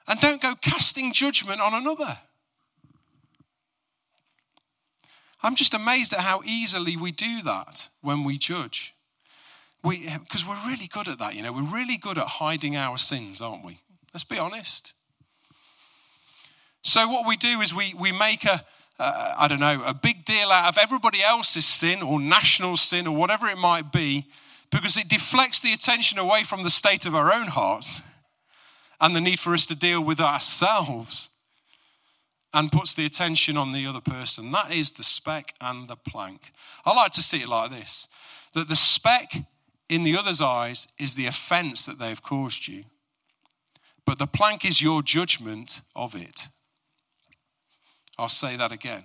And 0.06 0.20
don't 0.20 0.42
go 0.42 0.54
casting 0.54 1.12
judgment 1.12 1.61
on 1.61 1.73
another. 1.73 2.18
I'm 5.42 5.54
just 5.54 5.73
amazed 5.73 6.12
at 6.12 6.20
how 6.20 6.42
easily 6.44 6.99
we 6.99 7.12
do 7.12 7.40
that 7.42 7.88
when 8.02 8.25
we 8.25 8.37
judge. 8.37 8.94
We, 9.82 10.06
because 10.18 10.47
we're 10.47 10.61
really 10.66 10.87
good 10.87 11.09
at 11.09 11.18
that, 11.18 11.35
you 11.35 11.42
know, 11.42 11.52
we're 11.52 11.62
really 11.62 11.97
good 11.97 12.18
at 12.18 12.26
hiding 12.26 12.76
our 12.76 12.99
sins, 12.99 13.40
aren't 13.40 13.64
we? 13.64 13.80
Let's 14.12 14.25
be 14.25 14.38
honest. 14.38 14.92
So, 16.82 17.09
what 17.09 17.26
we 17.26 17.38
do 17.38 17.62
is 17.62 17.73
we, 17.73 17.94
we 17.94 18.12
make 18.12 18.44
a, 18.44 18.62
uh, 18.99 19.35
I 19.38 19.49
don't 19.49 19.61
know, 19.61 19.82
a 19.82 19.94
big 19.94 20.26
deal 20.26 20.50
out 20.50 20.68
of 20.68 20.76
everybody 20.76 21.23
else's 21.23 21.64
sin 21.64 22.02
or 22.02 22.20
national 22.20 22.76
sin 22.76 23.06
or 23.06 23.16
whatever 23.16 23.47
it 23.47 23.56
might 23.56 23.92
be 23.92 24.26
because 24.71 24.97
it 24.97 25.09
deflects 25.09 25.61
the 25.61 25.73
attention 25.73 26.19
away 26.19 26.45
from 26.45 26.62
the 26.62 26.71
state 26.71 27.07
of 27.07 27.15
our 27.15 27.33
own 27.33 27.49
hearts 27.49 28.00
and 29.00 29.15
the 29.17 29.21
need 29.21 29.41
for 29.41 29.55
us 29.55 29.67
to 29.67 29.75
deal 29.75 30.00
with 30.00 30.21
ourselves 30.21 31.31
and 32.53 32.73
puts 32.73 32.95
the 32.95 33.07
attention 33.07 33.57
on 33.57 33.73
the 33.73 33.87
other 33.87 34.00
person. 34.00 34.53
That 34.53 34.73
is 34.73 34.93
the 34.93 35.05
speck 35.05 35.55
and 35.61 35.89
the 35.89 35.97
plank. 35.97 36.53
I 36.85 36.95
like 36.95 37.12
to 37.12 37.23
see 37.23 37.41
it 37.41 37.49
like 37.49 37.71
this 37.71 38.09
that 38.55 38.69
the 38.69 38.77
speck 38.77 39.33
in 39.89 40.03
the 40.03 40.17
other's 40.17 40.41
eyes 40.41 40.89
is 40.99 41.15
the 41.15 41.27
offense 41.27 41.87
that 41.87 41.99
they've 41.99 42.23
caused 42.23 42.67
you, 42.67 42.85
but 44.05 44.19
the 44.19 44.27
plank 44.27 44.65
is 44.65 44.83
your 44.83 45.03
judgment 45.03 45.81
of 45.95 46.15
it. 46.15 46.49
I'll 48.19 48.29
say 48.29 48.57
that 48.57 48.73
again. 48.73 49.05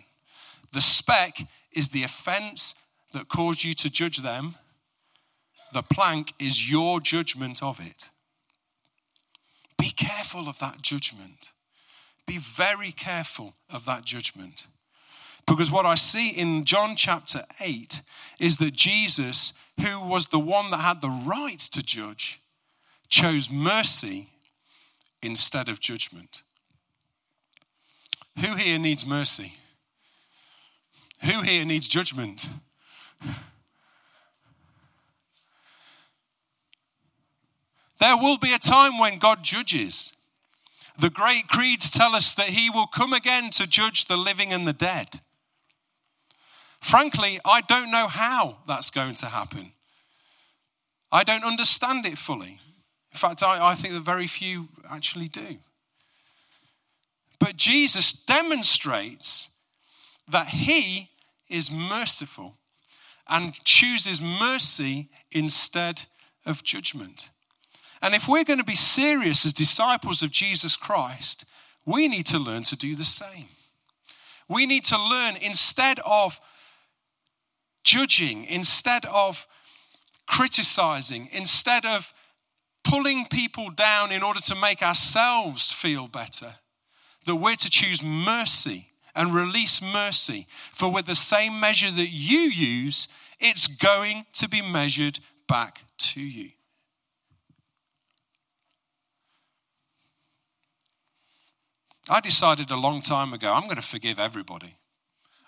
The 0.73 0.81
speck 0.81 1.37
is 1.71 1.89
the 1.89 2.03
offense 2.03 2.75
that 3.13 3.29
caused 3.29 3.63
you 3.63 3.73
to 3.75 3.89
judge 3.89 4.17
them. 4.17 4.55
The 5.75 5.83
plank 5.83 6.31
is 6.39 6.71
your 6.71 7.01
judgment 7.01 7.61
of 7.61 7.81
it. 7.81 8.07
Be 9.77 9.89
careful 9.89 10.47
of 10.47 10.57
that 10.59 10.81
judgment. 10.81 11.51
Be 12.25 12.37
very 12.37 12.93
careful 12.93 13.55
of 13.69 13.83
that 13.83 14.05
judgment. 14.05 14.67
Because 15.45 15.69
what 15.69 15.85
I 15.85 15.95
see 15.95 16.29
in 16.29 16.63
John 16.63 16.95
chapter 16.95 17.43
8 17.59 18.01
is 18.39 18.55
that 18.55 18.71
Jesus, 18.71 19.51
who 19.81 19.99
was 19.99 20.27
the 20.27 20.39
one 20.39 20.71
that 20.71 20.77
had 20.77 21.01
the 21.01 21.09
right 21.09 21.59
to 21.59 21.83
judge, 21.83 22.39
chose 23.09 23.49
mercy 23.49 24.29
instead 25.21 25.67
of 25.67 25.81
judgment. 25.81 26.41
Who 28.39 28.55
here 28.55 28.79
needs 28.79 29.05
mercy? 29.05 29.55
Who 31.25 31.41
here 31.41 31.65
needs 31.65 31.89
judgment? 31.89 32.47
There 37.99 38.17
will 38.17 38.37
be 38.37 38.53
a 38.53 38.59
time 38.59 38.97
when 38.97 39.19
God 39.19 39.43
judges. 39.43 40.11
The 40.99 41.09
great 41.09 41.47
creeds 41.47 41.89
tell 41.89 42.15
us 42.15 42.33
that 42.33 42.49
he 42.49 42.69
will 42.69 42.87
come 42.87 43.13
again 43.13 43.49
to 43.51 43.67
judge 43.67 44.05
the 44.05 44.17
living 44.17 44.53
and 44.53 44.67
the 44.67 44.73
dead. 44.73 45.21
Frankly, 46.81 47.39
I 47.43 47.61
don't 47.61 47.91
know 47.91 48.07
how 48.07 48.57
that's 48.67 48.91
going 48.91 49.15
to 49.15 49.25
happen. 49.25 49.71
I 51.11 51.23
don't 51.23 51.43
understand 51.43 52.05
it 52.05 52.17
fully. 52.17 52.59
In 53.11 53.17
fact, 53.17 53.43
I, 53.43 53.71
I 53.71 53.75
think 53.75 53.93
that 53.93 54.01
very 54.01 54.27
few 54.27 54.67
actually 54.89 55.29
do. 55.29 55.57
But 57.39 57.57
Jesus 57.57 58.13
demonstrates 58.13 59.49
that 60.27 60.47
he 60.47 61.09
is 61.49 61.71
merciful 61.71 62.55
and 63.27 63.53
chooses 63.63 64.21
mercy 64.21 65.09
instead 65.31 66.03
of 66.45 66.63
judgment. 66.63 67.29
And 68.05 68.13
if 68.13 68.27
we're 68.27 68.43
going 68.43 68.59
to 68.59 68.63
be 68.63 68.75
serious 68.75 69.47
as 69.47 69.53
disciples 69.53 70.21
of 70.21 70.29
Jesus 70.29 70.77
Christ, 70.77 71.43
we 71.87 72.07
need 72.07 72.27
to 72.27 72.37
learn 72.37 72.61
to 72.65 72.75
do 72.75 72.95
the 72.95 73.03
same. 73.03 73.47
We 74.47 74.67
need 74.67 74.83
to 74.85 74.97
learn 75.03 75.37
instead 75.37 75.97
of 76.05 76.39
judging, 77.83 78.45
instead 78.45 79.07
of 79.07 79.47
criticizing, 80.27 81.29
instead 81.31 81.83
of 81.83 82.13
pulling 82.83 83.25
people 83.25 83.71
down 83.71 84.11
in 84.11 84.21
order 84.21 84.41
to 84.41 84.53
make 84.53 84.83
ourselves 84.83 85.71
feel 85.71 86.07
better, 86.07 86.53
that 87.25 87.37
we're 87.37 87.55
to 87.55 87.71
choose 87.71 88.03
mercy 88.03 88.89
and 89.15 89.33
release 89.33 89.81
mercy. 89.81 90.45
For 90.73 90.91
with 90.91 91.07
the 91.07 91.15
same 91.15 91.59
measure 91.59 91.89
that 91.89 92.09
you 92.09 92.41
use, 92.41 93.07
it's 93.39 93.65
going 93.65 94.27
to 94.33 94.47
be 94.47 94.61
measured 94.61 95.21
back 95.47 95.81
to 95.97 96.21
you. 96.21 96.51
I 102.09 102.19
decided 102.19 102.71
a 102.71 102.75
long 102.75 103.01
time 103.01 103.33
ago 103.33 103.51
I'm 103.51 103.63
going 103.63 103.75
to 103.75 103.81
forgive 103.81 104.19
everybody. 104.19 104.75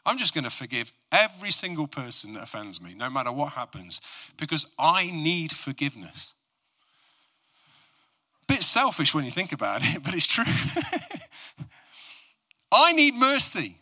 I'm 0.06 0.18
just 0.18 0.34
going 0.34 0.46
to 0.46 0.50
forgive 0.50 0.92
every 1.12 1.52
single 1.52 1.86
person 1.86 2.34
that 2.34 2.44
offends 2.44 2.82
me, 2.82 2.94
no 2.94 3.10
matter 3.10 3.32
what 3.32 3.54
happens, 3.54 4.00
because 4.38 4.66
I 4.80 5.12
need 5.12 5.52
forgiveness. 5.52 6.34
Bit 8.48 8.64
selfish 8.64 9.14
when 9.14 9.26
you 9.26 9.32
think 9.32 9.52
about 9.52 9.82
it, 9.84 10.02
but 10.04 10.16
it's 10.16 10.28
true. 10.28 10.46
I 12.72 12.94
need 12.94 13.16
mercy. 13.16 13.78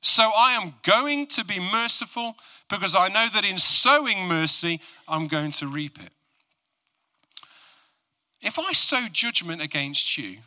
So 0.00 0.22
I 0.22 0.52
am 0.52 0.74
going 0.84 1.26
to 1.28 1.44
be 1.44 1.58
merciful 1.58 2.36
because 2.68 2.94
I 2.94 3.08
know 3.08 3.26
that 3.32 3.44
in 3.44 3.58
sowing 3.58 4.26
mercy, 4.26 4.80
I'm 5.08 5.28
going 5.28 5.52
to 5.52 5.66
reap 5.66 5.98
it. 5.98 6.12
If 8.40 8.58
I 8.58 8.72
sow 8.72 9.08
judgment 9.10 9.60
against 9.60 10.16
you 10.16 10.38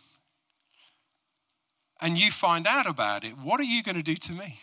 and 2.01 2.17
you 2.17 2.31
find 2.31 2.65
out 2.65 2.87
about 2.87 3.23
it, 3.23 3.37
what 3.37 3.59
are 3.59 3.63
you 3.63 3.83
going 3.83 3.95
to 3.95 4.03
do 4.03 4.15
to 4.15 4.33
me? 4.33 4.59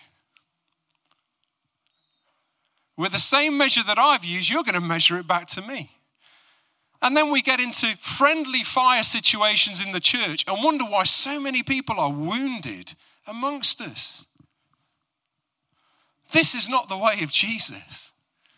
With 2.96 3.12
the 3.12 3.18
same 3.18 3.56
measure 3.56 3.84
that 3.86 3.98
I've 3.98 4.24
used, 4.24 4.50
you're 4.50 4.64
going 4.64 4.74
to 4.74 4.80
measure 4.80 5.18
it 5.18 5.28
back 5.28 5.46
to 5.48 5.62
me. 5.62 5.90
And 7.00 7.16
then 7.16 7.30
we 7.30 7.42
get 7.42 7.60
into 7.60 7.96
friendly 8.00 8.64
fire 8.64 9.04
situations 9.04 9.80
in 9.80 9.92
the 9.92 10.00
church 10.00 10.44
and 10.48 10.64
wonder 10.64 10.84
why 10.84 11.04
so 11.04 11.38
many 11.38 11.62
people 11.62 12.00
are 12.00 12.10
wounded 12.10 12.94
amongst 13.28 13.80
us. 13.80 14.26
This 16.32 16.56
is 16.56 16.68
not 16.68 16.88
the 16.88 16.96
way 16.96 17.22
of 17.22 17.30
Jesus. 17.30 18.12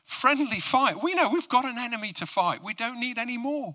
Friendly 0.06 0.58
fight. 0.58 1.02
We 1.02 1.14
know 1.14 1.28
we've 1.28 1.48
got 1.48 1.66
an 1.66 1.76
enemy 1.78 2.12
to 2.12 2.26
fight, 2.26 2.64
we 2.64 2.72
don't 2.72 2.98
need 2.98 3.18
any 3.18 3.36
more. 3.36 3.74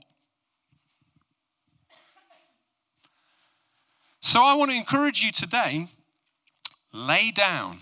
So 4.25 4.41
I 4.41 4.55
want 4.55 4.71
to 4.71 4.75
encourage 4.75 5.21
you 5.23 5.31
today 5.31 5.87
lay 6.91 7.29
down 7.29 7.81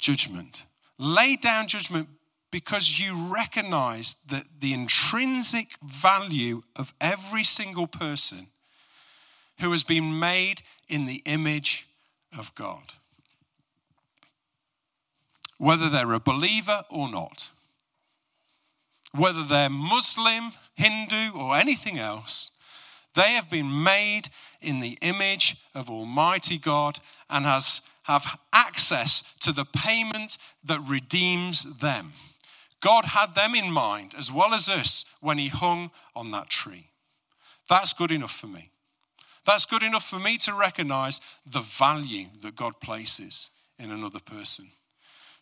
judgment. 0.00 0.66
Lay 0.98 1.36
down 1.36 1.68
judgment 1.68 2.08
because 2.50 2.98
you 2.98 3.32
recognize 3.32 4.16
that 4.28 4.46
the 4.58 4.74
intrinsic 4.74 5.68
value 5.80 6.62
of 6.74 6.92
every 7.00 7.44
single 7.44 7.86
person 7.86 8.48
who 9.60 9.70
has 9.70 9.84
been 9.84 10.18
made 10.18 10.62
in 10.88 11.06
the 11.06 11.22
image 11.24 11.86
of 12.36 12.52
God. 12.56 12.94
Whether 15.56 15.88
they're 15.88 16.14
a 16.14 16.18
believer 16.18 16.82
or 16.90 17.08
not, 17.08 17.50
whether 19.12 19.44
they're 19.44 19.70
Muslim, 19.70 20.52
Hindu, 20.74 21.30
or 21.32 21.56
anything 21.56 21.96
else, 21.96 22.50
They 23.16 23.32
have 23.32 23.50
been 23.50 23.82
made 23.82 24.28
in 24.60 24.80
the 24.80 24.98
image 25.00 25.56
of 25.74 25.88
Almighty 25.88 26.58
God 26.58 27.00
and 27.30 27.46
has, 27.46 27.80
have 28.02 28.38
access 28.52 29.24
to 29.40 29.52
the 29.52 29.64
payment 29.64 30.36
that 30.64 30.80
redeems 30.86 31.64
them. 31.80 32.12
God 32.80 33.06
had 33.06 33.34
them 33.34 33.54
in 33.54 33.72
mind 33.72 34.14
as 34.18 34.30
well 34.30 34.52
as 34.52 34.68
us 34.68 35.06
when 35.20 35.38
He 35.38 35.48
hung 35.48 35.90
on 36.14 36.30
that 36.32 36.50
tree. 36.50 36.90
That's 37.70 37.94
good 37.94 38.12
enough 38.12 38.36
for 38.36 38.48
me. 38.48 38.70
That's 39.46 39.64
good 39.64 39.82
enough 39.82 40.06
for 40.06 40.18
me 40.18 40.36
to 40.38 40.52
recognize 40.52 41.20
the 41.50 41.62
value 41.62 42.26
that 42.42 42.54
God 42.54 42.80
places 42.80 43.50
in 43.78 43.90
another 43.90 44.20
person. 44.20 44.70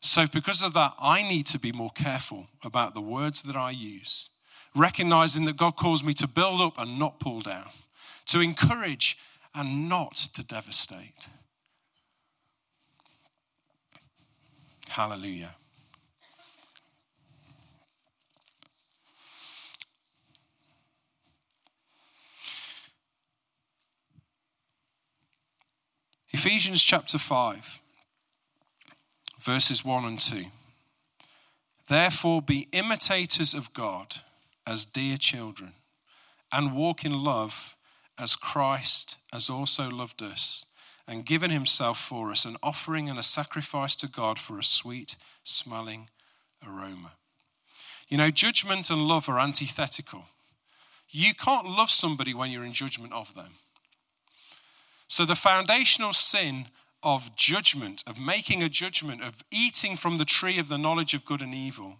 So, 0.00 0.26
because 0.26 0.62
of 0.62 0.75
that, 0.75 0.95
I 1.00 1.23
need 1.23 1.47
to 1.47 1.59
be 1.59 1.73
more 1.73 1.90
careful 1.90 2.47
about 2.62 2.95
the 2.95 3.00
words 3.00 3.43
that 3.43 3.57
I 3.57 3.71
use, 3.71 4.28
recognizing 4.75 5.45
that 5.45 5.57
God 5.57 5.76
calls 5.76 6.02
me 6.02 6.12
to 6.14 6.26
build 6.26 6.61
up 6.61 6.75
and 6.78 6.99
not 6.99 7.21
pull 7.21 7.40
down, 7.40 7.69
to 8.26 8.40
encourage 8.40 9.16
and 9.54 9.88
not 9.88 10.16
to 10.35 10.43
devastate. 10.43 11.28
Hallelujah. 14.88 15.54
Ephesians 26.33 26.83
chapter 26.83 27.16
5, 27.16 27.81
verses 29.40 29.85
1 29.85 30.04
and 30.04 30.21
2. 30.21 30.47
Therefore, 31.88 32.43
be 32.43 32.69
imitators 32.73 33.54
of 33.54 33.73
God 33.73 34.16
as 34.66 34.85
dear 34.85 35.16
children, 35.16 35.73
and 36.52 36.75
walk 36.75 37.04
in 37.04 37.12
love 37.12 37.76
as 38.18 38.37
Christ 38.37 39.16
has 39.33 39.50
also 39.50 39.90
loved 39.90 40.23
us 40.23 40.64
and 41.06 41.26
given 41.26 41.50
himself 41.50 42.00
for 42.00 42.30
us, 42.30 42.44
an 42.44 42.56
offering 42.62 43.11
and 43.11 43.18
a 43.18 43.23
sacrifice 43.23 43.94
to 43.97 44.09
God 44.09 44.38
for 44.38 44.59
a 44.59 44.64
sweet 44.64 45.16
smelling 45.42 46.09
aroma. 46.66 47.12
You 48.09 48.16
know, 48.16 48.30
judgment 48.30 48.90
and 48.90 49.02
love 49.02 49.28
are 49.28 49.38
antithetical. 49.38 50.25
You 51.11 51.35
can't 51.35 51.66
love 51.66 51.90
somebody 51.90 52.35
when 52.35 52.50
you're 52.50 52.64
in 52.64 52.73
judgment 52.73 53.12
of 53.12 53.35
them. 53.35 53.52
So, 55.09 55.25
the 55.25 55.37
foundational 55.37 56.12
sin 56.12 56.68
of 57.02 57.37
judgment, 57.37 58.02
of 58.06 58.18
making 58.18 58.62
a 58.62 58.68
judgment, 58.68 59.23
of 59.23 59.35
eating 59.50 59.97
from 59.97 60.16
the 60.16 60.25
tree 60.25 60.59
of 60.59 60.68
the 60.68 60.78
knowledge 60.78 61.12
of 61.12 61.26
good 61.26 61.42
and 61.42 61.54
evil, 61.54 61.99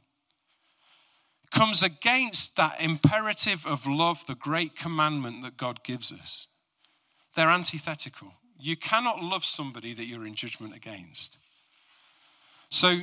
comes 1.51 1.83
against 1.83 2.57
that 2.57 2.81
imperative 2.81 3.65
of 3.67 3.87
love, 3.87 4.25
the 4.27 4.35
great 4.35 4.77
commandment 4.77 5.43
that 5.43 5.57
God 5.57 5.83
gives 5.85 6.13
us. 6.13 6.49
They're 7.35 7.49
antithetical. 7.49 8.33
You 8.59 8.77
cannot 8.77 9.23
love 9.23 9.45
somebody 9.45 9.95
that 9.95 10.07
you're 10.07 10.27
in 10.27 10.35
judgment 10.35 10.75
against. 10.75 11.39
So, 12.71 12.99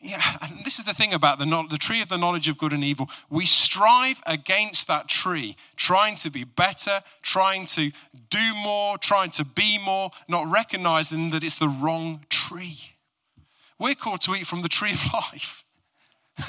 yeah, 0.00 0.36
and 0.42 0.64
this 0.64 0.78
is 0.78 0.84
the 0.84 0.94
thing 0.94 1.14
about 1.14 1.38
the, 1.38 1.66
the 1.70 1.78
tree 1.78 2.02
of 2.02 2.08
the 2.08 2.18
knowledge 2.18 2.48
of 2.48 2.58
good 2.58 2.72
and 2.72 2.84
evil. 2.84 3.08
We 3.30 3.46
strive 3.46 4.20
against 4.26 4.86
that 4.88 5.08
tree, 5.08 5.56
trying 5.76 6.16
to 6.16 6.30
be 6.30 6.44
better, 6.44 7.02
trying 7.22 7.66
to 7.66 7.92
do 8.28 8.54
more, 8.54 8.98
trying 8.98 9.30
to 9.32 9.44
be 9.44 9.78
more, 9.78 10.10
not 10.28 10.50
recognizing 10.50 11.30
that 11.30 11.42
it's 11.42 11.58
the 11.58 11.68
wrong 11.68 12.24
tree. 12.28 12.96
We're 13.78 13.94
called 13.94 14.22
to 14.22 14.34
eat 14.34 14.46
from 14.46 14.62
the 14.62 14.68
tree 14.68 14.92
of 14.92 15.12
life. 15.12 15.64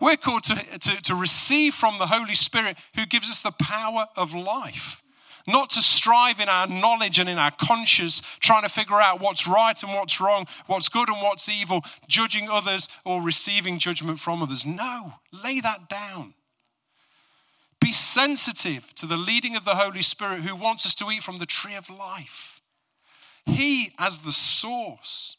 We're 0.00 0.16
called 0.16 0.44
to, 0.44 0.54
to, 0.54 1.02
to 1.02 1.14
receive 1.14 1.74
from 1.74 1.98
the 1.98 2.06
Holy 2.06 2.34
Spirit 2.34 2.76
who 2.94 3.06
gives 3.06 3.28
us 3.28 3.42
the 3.42 3.52
power 3.52 4.06
of 4.16 4.34
life 4.34 5.02
not 5.46 5.70
to 5.70 5.82
strive 5.82 6.40
in 6.40 6.48
our 6.48 6.66
knowledge 6.66 7.18
and 7.18 7.28
in 7.28 7.38
our 7.38 7.50
conscience, 7.50 8.22
trying 8.40 8.62
to 8.62 8.68
figure 8.68 9.00
out 9.00 9.20
what's 9.20 9.46
right 9.46 9.80
and 9.82 9.92
what's 9.92 10.20
wrong, 10.20 10.46
what's 10.66 10.88
good 10.88 11.08
and 11.08 11.20
what's 11.22 11.48
evil, 11.48 11.84
judging 12.06 12.48
others 12.48 12.88
or 13.04 13.22
receiving 13.22 13.78
judgment 13.78 14.18
from 14.18 14.42
others. 14.42 14.64
No, 14.64 15.14
lay 15.32 15.60
that 15.60 15.88
down. 15.88 16.34
Be 17.80 17.92
sensitive 17.92 18.94
to 18.96 19.06
the 19.06 19.16
leading 19.16 19.56
of 19.56 19.64
the 19.64 19.74
Holy 19.74 20.02
Spirit 20.02 20.40
who 20.40 20.54
wants 20.54 20.84
us 20.84 20.94
to 20.96 21.10
eat 21.10 21.22
from 21.22 21.38
the 21.38 21.46
tree 21.46 21.74
of 21.74 21.88
life. 21.88 22.60
He, 23.46 23.94
as 23.98 24.18
the 24.18 24.32
source, 24.32 25.36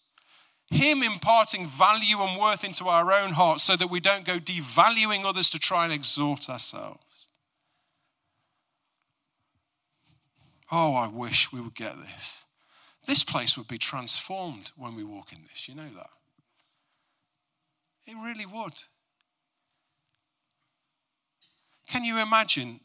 Him 0.72 1.04
imparting 1.04 1.68
value 1.68 2.22
and 2.22 2.40
worth 2.40 2.64
into 2.64 2.88
our 2.88 3.12
own 3.12 3.34
hearts 3.34 3.62
so 3.62 3.76
that 3.76 3.90
we 3.90 4.00
don't 4.00 4.26
go 4.26 4.40
devaluing 4.40 5.26
others 5.26 5.50
to 5.50 5.60
try 5.60 5.84
and 5.84 5.94
exalt 5.94 6.50
ourselves. 6.50 7.28
Oh, 10.72 10.96
I 10.96 11.08
wish 11.08 11.52
we 11.52 11.60
would 11.60 11.76
get 11.76 12.00
this. 12.00 12.46
This 13.06 13.22
place 13.22 13.58
would 13.58 13.68
be 13.68 13.78
transformed 13.78 14.72
when 14.78 14.96
we 14.96 15.04
walk 15.04 15.34
in 15.34 15.40
this. 15.52 15.68
You 15.68 15.76
know 15.76 15.90
that? 15.98 16.10
It 18.08 18.16
really 18.16 18.46
would. 18.46 18.82
Can 21.90 22.06
you 22.06 22.18
imagine 22.18 22.80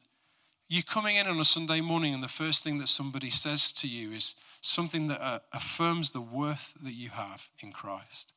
you 0.69 0.83
coming 0.83 1.17
in 1.17 1.27
on 1.27 1.39
a 1.39 1.45
Sunday 1.45 1.81
morning 1.81 2.13
and 2.13 2.23
the 2.23 2.29
first 2.29 2.65
thing 2.65 2.79
that 2.79 2.89
somebody 2.89 3.31
says 3.31 3.73
to 3.75 3.89
you 3.89 4.13
is 4.13 4.35
something 4.61 5.07
that 5.09 5.23
uh, 5.23 5.39
affirms 5.53 6.11
the 6.11 6.21
worth 6.21 6.75
that 6.83 6.93
you 6.93 7.11
have 7.11 7.49
in 7.61 7.73
Christ? 7.73 8.33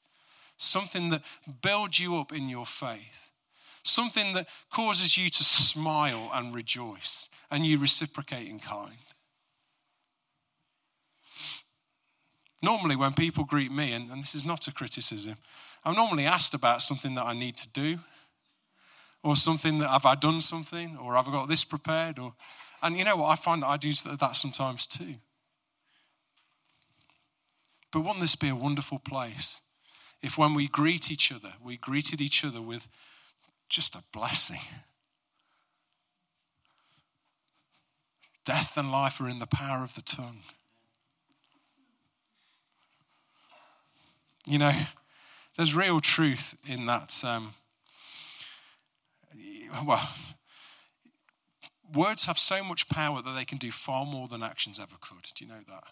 Something 0.57 1.09
that 1.09 1.23
builds 1.61 1.99
you 1.99 2.17
up 2.17 2.31
in 2.31 2.47
your 2.47 2.65
faith? 2.65 3.31
Something 3.83 4.33
that 4.33 4.47
causes 4.71 5.17
you 5.17 5.29
to 5.29 5.43
smile 5.43 6.29
and 6.33 6.53
rejoice 6.53 7.29
and 7.49 7.65
you 7.65 7.79
reciprocate 7.79 8.47
in 8.47 8.59
kind? 8.59 8.93
Normally, 12.61 12.97
when 12.97 13.13
people 13.13 13.45
greet 13.45 13.71
me, 13.71 13.93
and, 13.93 14.11
and 14.11 14.21
this 14.21 14.35
is 14.35 14.43
not 14.43 14.67
a 14.67 14.73
criticism, 14.73 15.37
I'm 15.85 15.95
normally 15.95 16.25
asked 16.25 16.53
about 16.53 16.81
something 16.81 17.15
that 17.15 17.23
I 17.23 17.33
need 17.33 17.55
to 17.57 17.69
do, 17.69 17.99
or 19.23 19.36
something 19.36 19.79
that 19.79 19.89
have 19.89 20.05
I 20.05 20.15
done 20.15 20.41
something, 20.41 20.97
or 20.97 21.15
have 21.15 21.27
I 21.27 21.32
got 21.32 21.49
this 21.49 21.63
prepared, 21.63 22.19
or 22.19 22.34
and 22.82 22.97
you 22.97 23.03
know 23.03 23.17
what? 23.17 23.27
I 23.27 23.36
find 23.36 23.63
that 23.63 23.67
I 23.67 23.77
do 23.77 23.91
that 23.93 24.36
sometimes 24.36 24.88
too. 24.88 25.15
But 27.91 28.01
wouldn't 28.01 28.21
this 28.21 28.36
be 28.36 28.49
a 28.49 28.55
wonderful 28.55 28.99
place 28.99 29.62
if 30.21 30.38
when 30.38 30.53
we 30.53 30.67
greet 30.67 31.12
each 31.12 31.32
other, 31.32 31.53
we 31.62 31.77
greeted 31.77 32.21
each 32.21 32.45
other 32.45 32.62
with 32.62 32.88
just 33.67 33.95
a 33.95 34.03
blessing? 34.13 34.62
Death 38.45 38.77
and 38.77 38.91
life 38.91 39.19
are 39.19 39.29
in 39.29 39.39
the 39.39 39.47
power 39.47 39.84
of 39.84 39.95
the 39.95 40.01
tongue. 40.01 40.39
You 44.45 44.60
know, 44.60 44.71
there's 45.58 45.75
real 45.75 45.99
truth 45.99 46.55
in 46.65 46.86
that. 46.86 47.23
Um, 47.23 47.53
well, 49.86 50.10
words 51.93 52.25
have 52.25 52.38
so 52.38 52.63
much 52.63 52.89
power 52.89 53.21
that 53.21 53.34
they 53.34 53.45
can 53.45 53.58
do 53.58 53.71
far 53.71 54.05
more 54.05 54.27
than 54.27 54.43
actions 54.43 54.79
ever 54.79 54.95
could. 55.01 55.23
Do 55.36 55.45
you 55.45 55.49
know 55.49 55.62
that? 55.67 55.84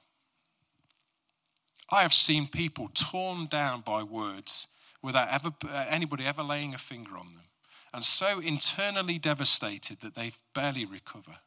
I 1.90 2.02
have 2.02 2.14
seen 2.14 2.48
people 2.48 2.90
torn 2.94 3.48
down 3.48 3.82
by 3.82 4.04
words 4.04 4.68
without 5.02 5.30
ever, 5.30 5.52
uh, 5.66 5.86
anybody 5.90 6.26
ever 6.26 6.44
laying 6.44 6.74
a 6.74 6.78
finger 6.78 7.18
on 7.18 7.36
them, 7.36 7.46
and 7.94 8.04
so 8.04 8.40
internally 8.40 9.18
devastated 9.18 10.02
that 10.02 10.16
they 10.16 10.34
barely 10.54 10.86
recover. 10.86 11.38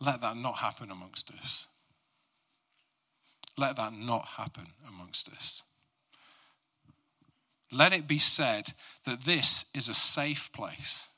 Let 0.00 0.20
that 0.22 0.36
not 0.36 0.58
happen 0.58 0.90
amongst 0.90 1.30
us. 1.32 1.66
Let 3.56 3.76
that 3.76 3.92
not 3.92 4.26
happen 4.36 4.66
amongst 4.88 5.28
us. 5.28 5.62
Let 7.74 7.92
it 7.92 8.06
be 8.06 8.18
said 8.18 8.72
that 9.04 9.24
this 9.24 9.64
is 9.74 9.88
a 9.88 9.94
safe 9.94 10.52
place 10.52 11.08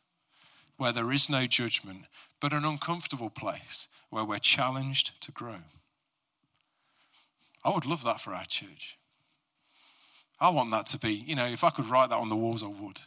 where 0.78 0.92
there 0.92 1.12
is 1.12 1.28
no 1.28 1.46
judgment, 1.46 2.06
but 2.40 2.54
an 2.54 2.64
uncomfortable 2.64 3.28
place 3.28 3.88
where 4.08 4.24
we're 4.24 4.38
challenged 4.38 5.12
to 5.20 5.32
grow. 5.32 5.58
I 7.62 7.70
would 7.70 7.84
love 7.84 8.04
that 8.04 8.22
for 8.22 8.32
our 8.32 8.46
church. 8.46 8.96
I 10.40 10.48
want 10.48 10.70
that 10.70 10.86
to 10.88 10.98
be, 10.98 11.12
you 11.12 11.34
know, 11.34 11.46
if 11.46 11.62
I 11.62 11.70
could 11.70 11.90
write 11.90 12.08
that 12.08 12.16
on 12.18 12.30
the 12.30 12.36
walls, 12.36 12.62
I 12.62 12.68
would. 12.68 13.00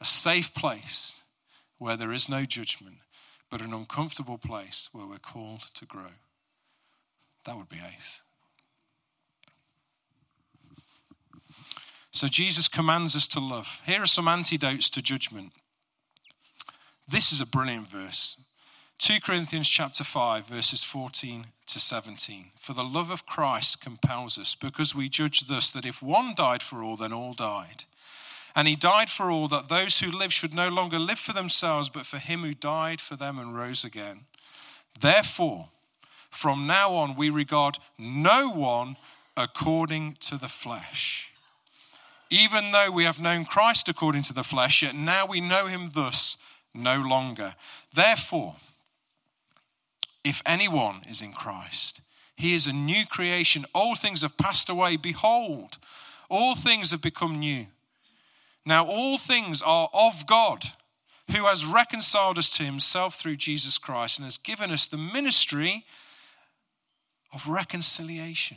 A 0.00 0.04
safe 0.06 0.54
place 0.54 1.16
where 1.76 1.98
there 1.98 2.12
is 2.12 2.28
no 2.28 2.46
judgment, 2.46 2.96
but 3.50 3.60
an 3.60 3.74
uncomfortable 3.74 4.38
place 4.38 4.88
where 4.92 5.06
we're 5.06 5.18
called 5.18 5.62
to 5.74 5.84
grow. 5.84 6.12
That 7.44 7.56
would 7.56 7.68
be 7.68 7.76
ace. 7.78 8.22
So 12.12 12.28
Jesus 12.28 12.68
commands 12.68 13.16
us 13.16 13.26
to 13.28 13.40
love. 13.40 13.80
Here 13.84 14.02
are 14.02 14.06
some 14.06 14.28
antidotes 14.28 14.90
to 14.90 15.02
judgment. 15.02 15.52
This 17.08 17.32
is 17.32 17.40
a 17.40 17.46
brilliant 17.46 17.88
verse. 17.88 18.36
2 18.98 19.20
Corinthians 19.20 19.68
chapter 19.68 20.04
5 20.04 20.46
verses 20.46 20.84
14 20.84 21.46
to 21.66 21.80
17. 21.80 22.52
For 22.60 22.74
the 22.74 22.84
love 22.84 23.10
of 23.10 23.26
Christ 23.26 23.80
compels 23.80 24.38
us 24.38 24.54
because 24.54 24.94
we 24.94 25.08
judge 25.08 25.48
thus 25.48 25.70
that 25.70 25.86
if 25.86 26.02
one 26.02 26.34
died 26.36 26.62
for 26.62 26.82
all 26.82 26.96
then 26.96 27.12
all 27.12 27.32
died. 27.32 27.84
And 28.54 28.68
he 28.68 28.76
died 28.76 29.08
for 29.08 29.30
all, 29.30 29.48
that 29.48 29.68
those 29.68 30.00
who 30.00 30.10
live 30.10 30.32
should 30.32 30.52
no 30.52 30.68
longer 30.68 30.98
live 30.98 31.18
for 31.18 31.32
themselves, 31.32 31.88
but 31.88 32.04
for 32.04 32.18
him 32.18 32.42
who 32.42 32.52
died 32.52 33.00
for 33.00 33.16
them 33.16 33.38
and 33.38 33.56
rose 33.56 33.82
again. 33.82 34.26
Therefore, 35.00 35.70
from 36.30 36.66
now 36.66 36.94
on, 36.94 37.16
we 37.16 37.30
regard 37.30 37.78
no 37.98 38.50
one 38.50 38.96
according 39.36 40.18
to 40.20 40.36
the 40.36 40.48
flesh. 40.48 41.31
Even 42.32 42.72
though 42.72 42.90
we 42.90 43.04
have 43.04 43.20
known 43.20 43.44
Christ 43.44 43.90
according 43.90 44.22
to 44.22 44.32
the 44.32 44.42
flesh, 44.42 44.80
yet 44.80 44.94
now 44.94 45.26
we 45.26 45.42
know 45.42 45.66
him 45.66 45.90
thus 45.92 46.38
no 46.72 46.96
longer. 46.96 47.54
Therefore, 47.94 48.56
if 50.24 50.40
anyone 50.46 51.02
is 51.06 51.20
in 51.20 51.34
Christ, 51.34 52.00
he 52.34 52.54
is 52.54 52.66
a 52.66 52.72
new 52.72 53.04
creation. 53.04 53.66
All 53.74 53.94
things 53.94 54.22
have 54.22 54.38
passed 54.38 54.70
away. 54.70 54.96
Behold, 54.96 55.76
all 56.30 56.54
things 56.54 56.92
have 56.92 57.02
become 57.02 57.38
new. 57.38 57.66
Now, 58.64 58.86
all 58.86 59.18
things 59.18 59.60
are 59.60 59.90
of 59.92 60.26
God, 60.26 60.64
who 61.30 61.44
has 61.44 61.66
reconciled 61.66 62.38
us 62.38 62.48
to 62.56 62.64
himself 62.64 63.16
through 63.16 63.36
Jesus 63.36 63.76
Christ 63.76 64.18
and 64.18 64.24
has 64.24 64.38
given 64.38 64.70
us 64.70 64.86
the 64.86 64.96
ministry 64.96 65.84
of 67.30 67.46
reconciliation. 67.46 68.56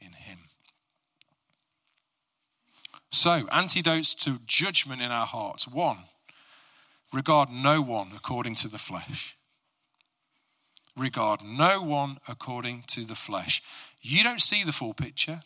in 0.00 0.12
him. 0.12 0.38
So, 3.10 3.48
antidotes 3.50 4.14
to 4.16 4.38
judgment 4.46 5.00
in 5.00 5.10
our 5.10 5.26
hearts. 5.26 5.66
One, 5.66 5.98
regard 7.12 7.50
no 7.50 7.80
one 7.80 8.12
according 8.14 8.56
to 8.56 8.68
the 8.68 8.78
flesh. 8.78 9.36
Regard 10.96 11.42
no 11.42 11.80
one 11.80 12.18
according 12.28 12.84
to 12.88 13.04
the 13.04 13.14
flesh. 13.14 13.62
You 14.02 14.22
don't 14.22 14.42
see 14.42 14.64
the 14.64 14.72
full 14.72 14.94
picture. 14.94 15.42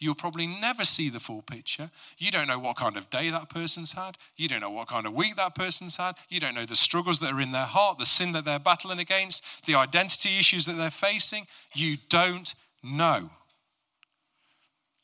You'll 0.00 0.14
probably 0.14 0.46
never 0.46 0.84
see 0.84 1.10
the 1.10 1.18
full 1.18 1.42
picture. 1.42 1.90
You 2.18 2.30
don't 2.30 2.46
know 2.46 2.58
what 2.58 2.76
kind 2.76 2.96
of 2.96 3.10
day 3.10 3.30
that 3.30 3.48
person's 3.48 3.92
had. 3.92 4.16
You 4.36 4.48
don't 4.48 4.60
know 4.60 4.70
what 4.70 4.88
kind 4.88 5.06
of 5.06 5.12
week 5.12 5.36
that 5.36 5.56
person's 5.56 5.96
had. 5.96 6.14
You 6.28 6.38
don't 6.38 6.54
know 6.54 6.66
the 6.66 6.76
struggles 6.76 7.18
that 7.18 7.32
are 7.32 7.40
in 7.40 7.50
their 7.50 7.64
heart, 7.64 7.98
the 7.98 8.06
sin 8.06 8.32
that 8.32 8.44
they're 8.44 8.60
battling 8.60 9.00
against, 9.00 9.42
the 9.66 9.74
identity 9.74 10.38
issues 10.38 10.66
that 10.66 10.74
they're 10.74 10.90
facing. 10.90 11.46
You 11.74 11.96
don't 12.08 12.54
know. 12.82 13.30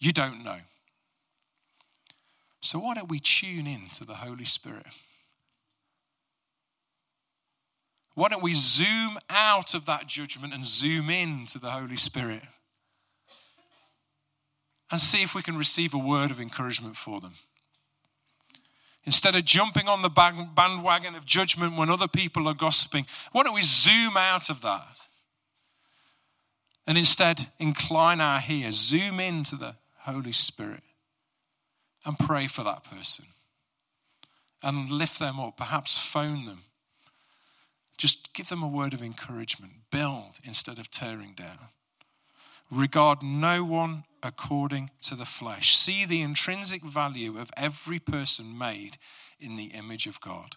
You 0.04 0.12
don't 0.12 0.44
know. 0.44 0.58
So, 2.60 2.78
why 2.78 2.92
don't 2.92 3.08
we 3.08 3.20
tune 3.20 3.66
in 3.66 3.88
to 3.94 4.04
the 4.04 4.14
Holy 4.14 4.44
Spirit? 4.44 4.84
Why 8.14 8.28
don't 8.28 8.42
we 8.42 8.52
zoom 8.52 9.18
out 9.30 9.72
of 9.72 9.86
that 9.86 10.06
judgment 10.06 10.52
and 10.52 10.62
zoom 10.62 11.08
in 11.08 11.46
to 11.46 11.58
the 11.58 11.70
Holy 11.70 11.96
Spirit? 11.96 12.42
And 14.90 15.00
see 15.00 15.22
if 15.22 15.34
we 15.34 15.40
can 15.40 15.56
receive 15.56 15.94
a 15.94 15.98
word 15.98 16.30
of 16.30 16.38
encouragement 16.38 16.98
for 16.98 17.22
them. 17.22 17.36
Instead 19.06 19.34
of 19.34 19.46
jumping 19.46 19.88
on 19.88 20.02
the 20.02 20.10
bandwagon 20.10 21.14
of 21.14 21.24
judgment 21.24 21.78
when 21.78 21.88
other 21.88 22.08
people 22.08 22.46
are 22.46 22.54
gossiping, 22.54 23.06
why 23.32 23.42
don't 23.42 23.54
we 23.54 23.62
zoom 23.62 24.18
out 24.18 24.50
of 24.50 24.60
that? 24.60 25.00
And 26.86 26.98
instead 26.98 27.48
incline 27.58 28.20
our 28.20 28.42
ears, 28.46 28.74
zoom 28.74 29.18
into 29.18 29.56
the 29.56 29.76
Holy 30.04 30.32
Spirit 30.32 30.82
and 32.04 32.18
pray 32.18 32.46
for 32.46 32.62
that 32.62 32.84
person 32.84 33.26
and 34.62 34.90
lift 34.90 35.18
them 35.18 35.38
up, 35.40 35.56
perhaps 35.56 35.98
phone 35.98 36.46
them. 36.46 36.64
Just 37.96 38.32
give 38.32 38.48
them 38.48 38.62
a 38.62 38.68
word 38.68 38.92
of 38.92 39.02
encouragement. 39.02 39.72
Build 39.90 40.40
instead 40.42 40.78
of 40.78 40.90
tearing 40.90 41.34
down. 41.34 41.68
Regard 42.70 43.22
no 43.22 43.62
one 43.62 44.04
according 44.22 44.90
to 45.02 45.14
the 45.14 45.26
flesh. 45.26 45.76
See 45.76 46.04
the 46.04 46.22
intrinsic 46.22 46.82
value 46.82 47.38
of 47.38 47.50
every 47.56 47.98
person 47.98 48.56
made 48.58 48.96
in 49.38 49.56
the 49.56 49.66
image 49.66 50.06
of 50.06 50.20
God. 50.20 50.56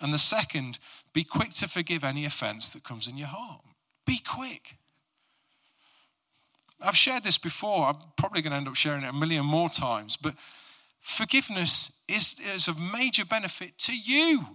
And 0.00 0.12
the 0.12 0.18
second, 0.18 0.78
be 1.12 1.24
quick 1.24 1.52
to 1.54 1.68
forgive 1.68 2.02
any 2.02 2.24
offense 2.24 2.68
that 2.70 2.84
comes 2.84 3.08
in 3.08 3.16
your 3.16 3.28
heart. 3.28 3.62
Be 4.06 4.18
quick. 4.18 4.76
I've 6.80 6.96
shared 6.96 7.24
this 7.24 7.38
before. 7.38 7.86
I'm 7.86 7.96
probably 8.16 8.42
going 8.42 8.52
to 8.52 8.56
end 8.56 8.68
up 8.68 8.76
sharing 8.76 9.02
it 9.02 9.08
a 9.08 9.12
million 9.12 9.44
more 9.44 9.68
times. 9.68 10.16
But 10.16 10.34
forgiveness 11.00 11.90
is, 12.06 12.36
is 12.54 12.68
of 12.68 12.78
major 12.78 13.24
benefit 13.24 13.78
to 13.78 13.96
you, 13.96 14.46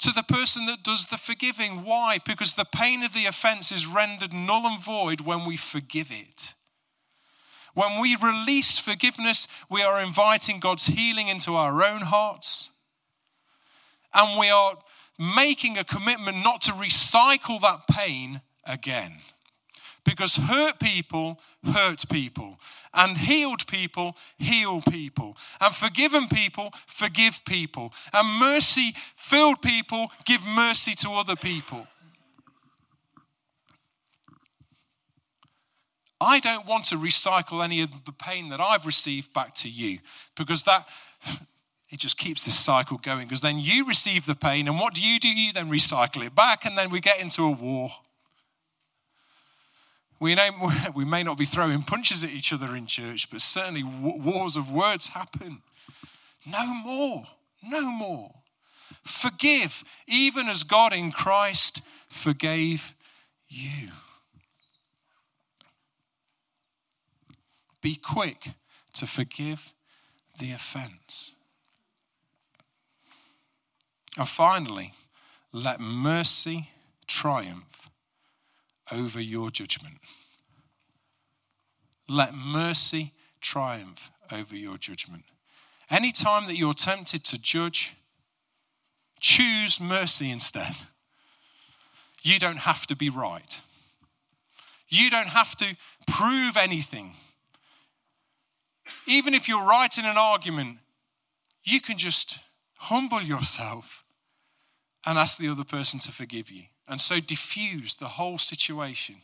to 0.00 0.12
the 0.12 0.22
person 0.22 0.66
that 0.66 0.82
does 0.82 1.06
the 1.06 1.16
forgiving. 1.16 1.84
Why? 1.84 2.18
Because 2.24 2.54
the 2.54 2.66
pain 2.66 3.02
of 3.02 3.12
the 3.14 3.26
offense 3.26 3.72
is 3.72 3.86
rendered 3.86 4.32
null 4.32 4.66
and 4.66 4.80
void 4.80 5.22
when 5.22 5.44
we 5.44 5.56
forgive 5.56 6.10
it. 6.10 6.54
When 7.74 8.00
we 8.00 8.16
release 8.16 8.78
forgiveness, 8.78 9.46
we 9.70 9.82
are 9.82 10.00
inviting 10.02 10.60
God's 10.60 10.86
healing 10.86 11.28
into 11.28 11.54
our 11.54 11.82
own 11.82 12.00
hearts. 12.00 12.70
And 14.12 14.38
we 14.38 14.50
are 14.50 14.76
making 15.18 15.78
a 15.78 15.84
commitment 15.84 16.38
not 16.38 16.62
to 16.62 16.72
recycle 16.72 17.60
that 17.60 17.86
pain 17.88 18.40
again. 18.64 19.14
Because 20.08 20.36
hurt 20.36 20.80
people 20.80 21.38
hurt 21.62 22.08
people, 22.08 22.58
and 22.94 23.14
healed 23.14 23.66
people 23.66 24.16
heal 24.38 24.80
people, 24.80 25.36
and 25.60 25.74
forgiven 25.74 26.28
people 26.28 26.72
forgive 26.86 27.42
people, 27.44 27.92
and 28.14 28.26
mercy 28.26 28.94
filled 29.16 29.60
people 29.60 30.10
give 30.24 30.42
mercy 30.46 30.94
to 30.94 31.10
other 31.10 31.36
people. 31.36 31.86
I 36.18 36.40
don't 36.40 36.66
want 36.66 36.86
to 36.86 36.96
recycle 36.96 37.62
any 37.62 37.82
of 37.82 37.90
the 38.06 38.12
pain 38.12 38.48
that 38.48 38.62
I've 38.62 38.86
received 38.86 39.34
back 39.34 39.54
to 39.56 39.68
you 39.68 39.98
because 40.36 40.62
that 40.62 40.88
it 41.90 42.00
just 42.00 42.16
keeps 42.16 42.46
this 42.46 42.58
cycle 42.58 42.96
going 42.96 43.28
because 43.28 43.42
then 43.42 43.58
you 43.58 43.86
receive 43.86 44.24
the 44.24 44.34
pain 44.34 44.68
and 44.68 44.80
what 44.80 44.94
do 44.94 45.02
you 45.02 45.20
do 45.20 45.28
you 45.28 45.52
then 45.52 45.70
recycle 45.70 46.24
it 46.26 46.34
back 46.34 46.64
and 46.64 46.76
then 46.76 46.90
we 46.90 47.00
get 47.00 47.20
into 47.20 47.44
a 47.44 47.50
war 47.50 47.90
we, 50.20 50.36
we 50.94 51.04
may 51.04 51.22
not 51.22 51.38
be 51.38 51.44
throwing 51.44 51.82
punches 51.82 52.24
at 52.24 52.30
each 52.30 52.52
other 52.52 52.74
in 52.76 52.86
church, 52.86 53.30
but 53.30 53.40
certainly 53.40 53.84
wars 53.84 54.56
of 54.56 54.70
words 54.70 55.08
happen. 55.08 55.62
No 56.46 56.64
more. 56.66 57.24
No 57.62 57.90
more. 57.90 58.34
Forgive, 59.04 59.84
even 60.06 60.48
as 60.48 60.64
God 60.64 60.92
in 60.92 61.12
Christ 61.12 61.82
forgave 62.08 62.94
you. 63.48 63.90
Be 67.80 67.94
quick 67.94 68.50
to 68.94 69.06
forgive 69.06 69.72
the 70.38 70.52
offense. 70.52 71.32
And 74.16 74.28
finally, 74.28 74.94
let 75.52 75.80
mercy 75.80 76.70
triumph 77.06 77.87
over 78.92 79.20
your 79.20 79.50
judgment. 79.50 79.96
Let 82.08 82.34
mercy 82.34 83.12
triumph 83.40 84.10
over 84.30 84.56
your 84.56 84.78
judgment. 84.78 85.24
Anytime 85.90 86.46
that 86.46 86.56
you're 86.56 86.74
tempted 86.74 87.24
to 87.24 87.38
judge, 87.38 87.94
choose 89.20 89.80
mercy 89.80 90.30
instead. 90.30 90.74
You 92.22 92.38
don't 92.38 92.58
have 92.58 92.86
to 92.86 92.96
be 92.96 93.10
right. 93.10 93.60
You 94.88 95.10
don't 95.10 95.28
have 95.28 95.54
to 95.56 95.76
prove 96.06 96.56
anything. 96.56 97.14
Even 99.06 99.34
if 99.34 99.48
you're 99.48 99.64
right 99.64 99.96
in 99.96 100.04
an 100.04 100.16
argument, 100.16 100.78
you 101.62 101.80
can 101.80 101.98
just 101.98 102.38
humble 102.76 103.20
yourself 103.20 104.02
and 105.04 105.18
ask 105.18 105.38
the 105.38 105.48
other 105.48 105.64
person 105.64 106.00
to 106.00 106.12
forgive 106.12 106.50
you 106.50 106.64
and 106.88 107.00
so 107.00 107.20
diffuse 107.20 107.94
the 107.94 108.08
whole 108.08 108.38
situation. 108.38 109.16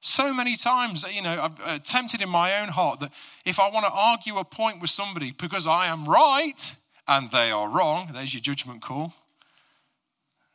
So 0.00 0.34
many 0.34 0.56
times, 0.56 1.04
you 1.10 1.22
know, 1.22 1.40
I've 1.40 1.60
uh, 1.64 1.78
tempted 1.78 2.22
in 2.22 2.28
my 2.28 2.60
own 2.60 2.68
heart 2.68 3.00
that 3.00 3.12
if 3.44 3.60
I 3.60 3.70
want 3.70 3.86
to 3.86 3.92
argue 3.92 4.36
a 4.38 4.44
point 4.44 4.80
with 4.80 4.90
somebody 4.90 5.30
because 5.30 5.68
I 5.68 5.86
am 5.86 6.04
right 6.04 6.74
and 7.06 7.30
they 7.30 7.52
are 7.52 7.68
wrong, 7.68 8.10
there's 8.12 8.34
your 8.34 8.40
judgment 8.40 8.82
call. 8.82 9.14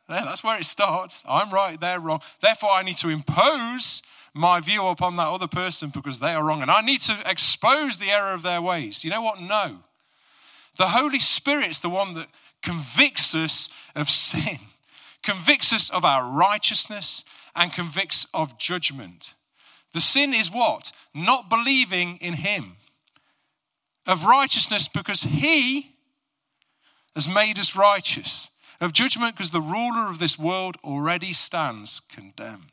There, 0.06 0.22
that's 0.22 0.44
where 0.44 0.58
it 0.58 0.66
starts. 0.66 1.22
I'm 1.26 1.50
right, 1.50 1.80
they're 1.80 2.00
wrong. 2.00 2.20
Therefore, 2.42 2.70
I 2.70 2.82
need 2.82 2.96
to 2.98 3.08
impose 3.08 4.02
my 4.34 4.60
view 4.60 4.86
upon 4.86 5.16
that 5.16 5.28
other 5.28 5.48
person 5.48 5.90
because 5.90 6.20
they 6.20 6.32
are 6.32 6.44
wrong 6.44 6.62
and 6.62 6.70
I 6.70 6.82
need 6.82 7.00
to 7.02 7.18
expose 7.24 7.98
the 7.98 8.10
error 8.10 8.34
of 8.34 8.42
their 8.42 8.60
ways. 8.60 9.02
You 9.02 9.10
know 9.10 9.22
what? 9.22 9.40
No. 9.40 9.78
The 10.76 10.88
Holy 10.88 11.18
Spirit's 11.18 11.80
the 11.80 11.90
one 11.90 12.14
that 12.14 12.28
convicts 12.62 13.34
us 13.34 13.68
of 13.94 14.10
sin, 14.10 14.58
convicts 15.28 15.74
us 15.74 15.90
of 15.90 16.06
our 16.06 16.26
righteousness, 16.26 17.22
and 17.54 17.70
convicts 17.70 18.26
of 18.32 18.58
judgment. 18.58 19.34
The 19.92 20.00
sin 20.00 20.32
is 20.32 20.50
what? 20.50 20.90
Not 21.14 21.50
believing 21.50 22.16
in 22.18 22.32
Him. 22.32 22.76
Of 24.06 24.24
righteousness 24.24 24.88
because 24.88 25.24
He 25.24 25.90
has 27.14 27.28
made 27.28 27.58
us 27.58 27.76
righteous. 27.76 28.48
Of 28.80 28.94
judgment 28.94 29.36
because 29.36 29.50
the 29.50 29.60
ruler 29.60 30.08
of 30.08 30.18
this 30.18 30.38
world 30.38 30.76
already 30.82 31.34
stands 31.34 32.00
condemned. 32.00 32.70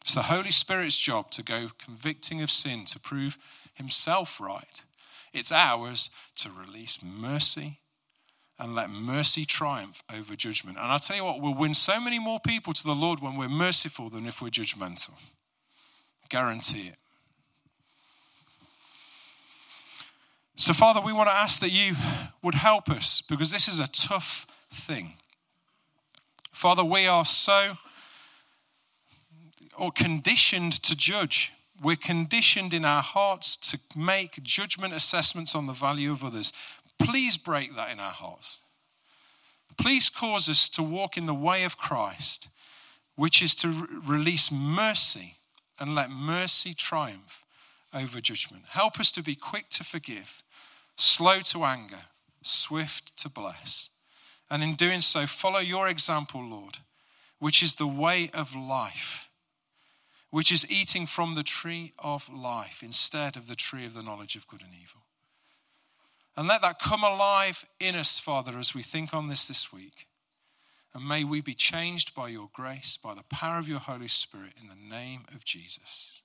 It's 0.00 0.14
the 0.14 0.22
Holy 0.22 0.50
Spirit's 0.50 0.98
job 0.98 1.30
to 1.32 1.42
go 1.44 1.68
convicting 1.78 2.42
of 2.42 2.50
sin, 2.50 2.84
to 2.86 2.98
prove 2.98 3.38
Himself 3.74 4.40
right. 4.40 4.82
It's 5.32 5.52
ours 5.52 6.10
to 6.36 6.50
release 6.50 6.98
mercy 7.00 7.78
and 8.58 8.74
let 8.74 8.90
mercy 8.90 9.44
triumph 9.44 10.02
over 10.12 10.36
judgment. 10.36 10.78
And 10.78 10.86
I'll 10.86 11.00
tell 11.00 11.16
you 11.16 11.24
what, 11.24 11.40
we'll 11.40 11.54
win 11.54 11.74
so 11.74 11.98
many 11.98 12.18
more 12.18 12.38
people 12.40 12.72
to 12.72 12.84
the 12.84 12.94
Lord 12.94 13.20
when 13.20 13.36
we're 13.36 13.48
merciful 13.48 14.10
than 14.10 14.26
if 14.26 14.40
we're 14.40 14.50
judgmental. 14.50 15.10
Guarantee 16.28 16.88
it. 16.88 16.96
So, 20.56 20.72
Father, 20.72 21.00
we 21.00 21.12
want 21.12 21.28
to 21.28 21.34
ask 21.34 21.60
that 21.60 21.72
you 21.72 21.94
would 22.42 22.54
help 22.54 22.88
us 22.88 23.22
because 23.22 23.50
this 23.50 23.68
is 23.68 23.80
a 23.80 23.88
tough 23.88 24.46
thing. 24.70 25.14
Father, 26.52 26.84
we 26.84 27.06
are 27.06 27.24
so 27.24 27.78
or 29.76 29.90
conditioned 29.90 30.74
to 30.84 30.94
judge. 30.94 31.52
We're 31.82 31.96
conditioned 31.96 32.74
in 32.74 32.84
our 32.84 33.02
hearts 33.02 33.56
to 33.56 33.78
make 33.96 34.42
judgment 34.42 34.94
assessments 34.94 35.54
on 35.54 35.66
the 35.66 35.72
value 35.72 36.12
of 36.12 36.22
others. 36.22 36.52
Please 37.04 37.36
break 37.36 37.74
that 37.76 37.90
in 37.90 38.00
our 38.00 38.12
hearts. 38.12 38.60
Please 39.78 40.10
cause 40.10 40.48
us 40.48 40.68
to 40.70 40.82
walk 40.82 41.16
in 41.16 41.26
the 41.26 41.34
way 41.34 41.64
of 41.64 41.78
Christ, 41.78 42.48
which 43.16 43.42
is 43.42 43.54
to 43.56 43.68
re- 43.68 43.86
release 44.06 44.50
mercy 44.50 45.36
and 45.78 45.94
let 45.94 46.10
mercy 46.10 46.74
triumph 46.74 47.42
over 47.94 48.20
judgment. 48.20 48.64
Help 48.68 49.00
us 49.00 49.10
to 49.12 49.22
be 49.22 49.34
quick 49.34 49.68
to 49.70 49.84
forgive, 49.84 50.42
slow 50.96 51.40
to 51.40 51.64
anger, 51.64 52.04
swift 52.42 53.16
to 53.18 53.28
bless. 53.28 53.90
And 54.50 54.62
in 54.62 54.74
doing 54.74 55.00
so, 55.00 55.26
follow 55.26 55.60
your 55.60 55.88
example, 55.88 56.42
Lord, 56.42 56.78
which 57.38 57.62
is 57.62 57.74
the 57.74 57.86
way 57.86 58.30
of 58.34 58.54
life 58.54 59.28
which 60.32 60.50
is 60.50 60.68
eating 60.70 61.06
from 61.06 61.34
the 61.34 61.42
tree 61.42 61.92
of 61.98 62.26
life 62.30 62.82
instead 62.82 63.36
of 63.36 63.46
the 63.46 63.54
tree 63.54 63.84
of 63.84 63.92
the 63.92 64.02
knowledge 64.02 64.34
of 64.34 64.48
good 64.48 64.62
and 64.62 64.72
evil. 64.72 65.01
And 66.36 66.48
let 66.48 66.62
that 66.62 66.78
come 66.78 67.04
alive 67.04 67.64
in 67.78 67.94
us, 67.94 68.18
Father, 68.18 68.58
as 68.58 68.74
we 68.74 68.82
think 68.82 69.12
on 69.12 69.28
this 69.28 69.48
this 69.48 69.72
week. 69.72 70.06
And 70.94 71.06
may 71.06 71.24
we 71.24 71.40
be 71.40 71.54
changed 71.54 72.14
by 72.14 72.28
your 72.28 72.50
grace, 72.52 72.98
by 73.02 73.14
the 73.14 73.24
power 73.24 73.58
of 73.58 73.68
your 73.68 73.78
Holy 73.78 74.08
Spirit, 74.08 74.52
in 74.60 74.68
the 74.68 74.96
name 74.96 75.24
of 75.34 75.44
Jesus. 75.44 76.22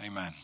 Amen. 0.00 0.34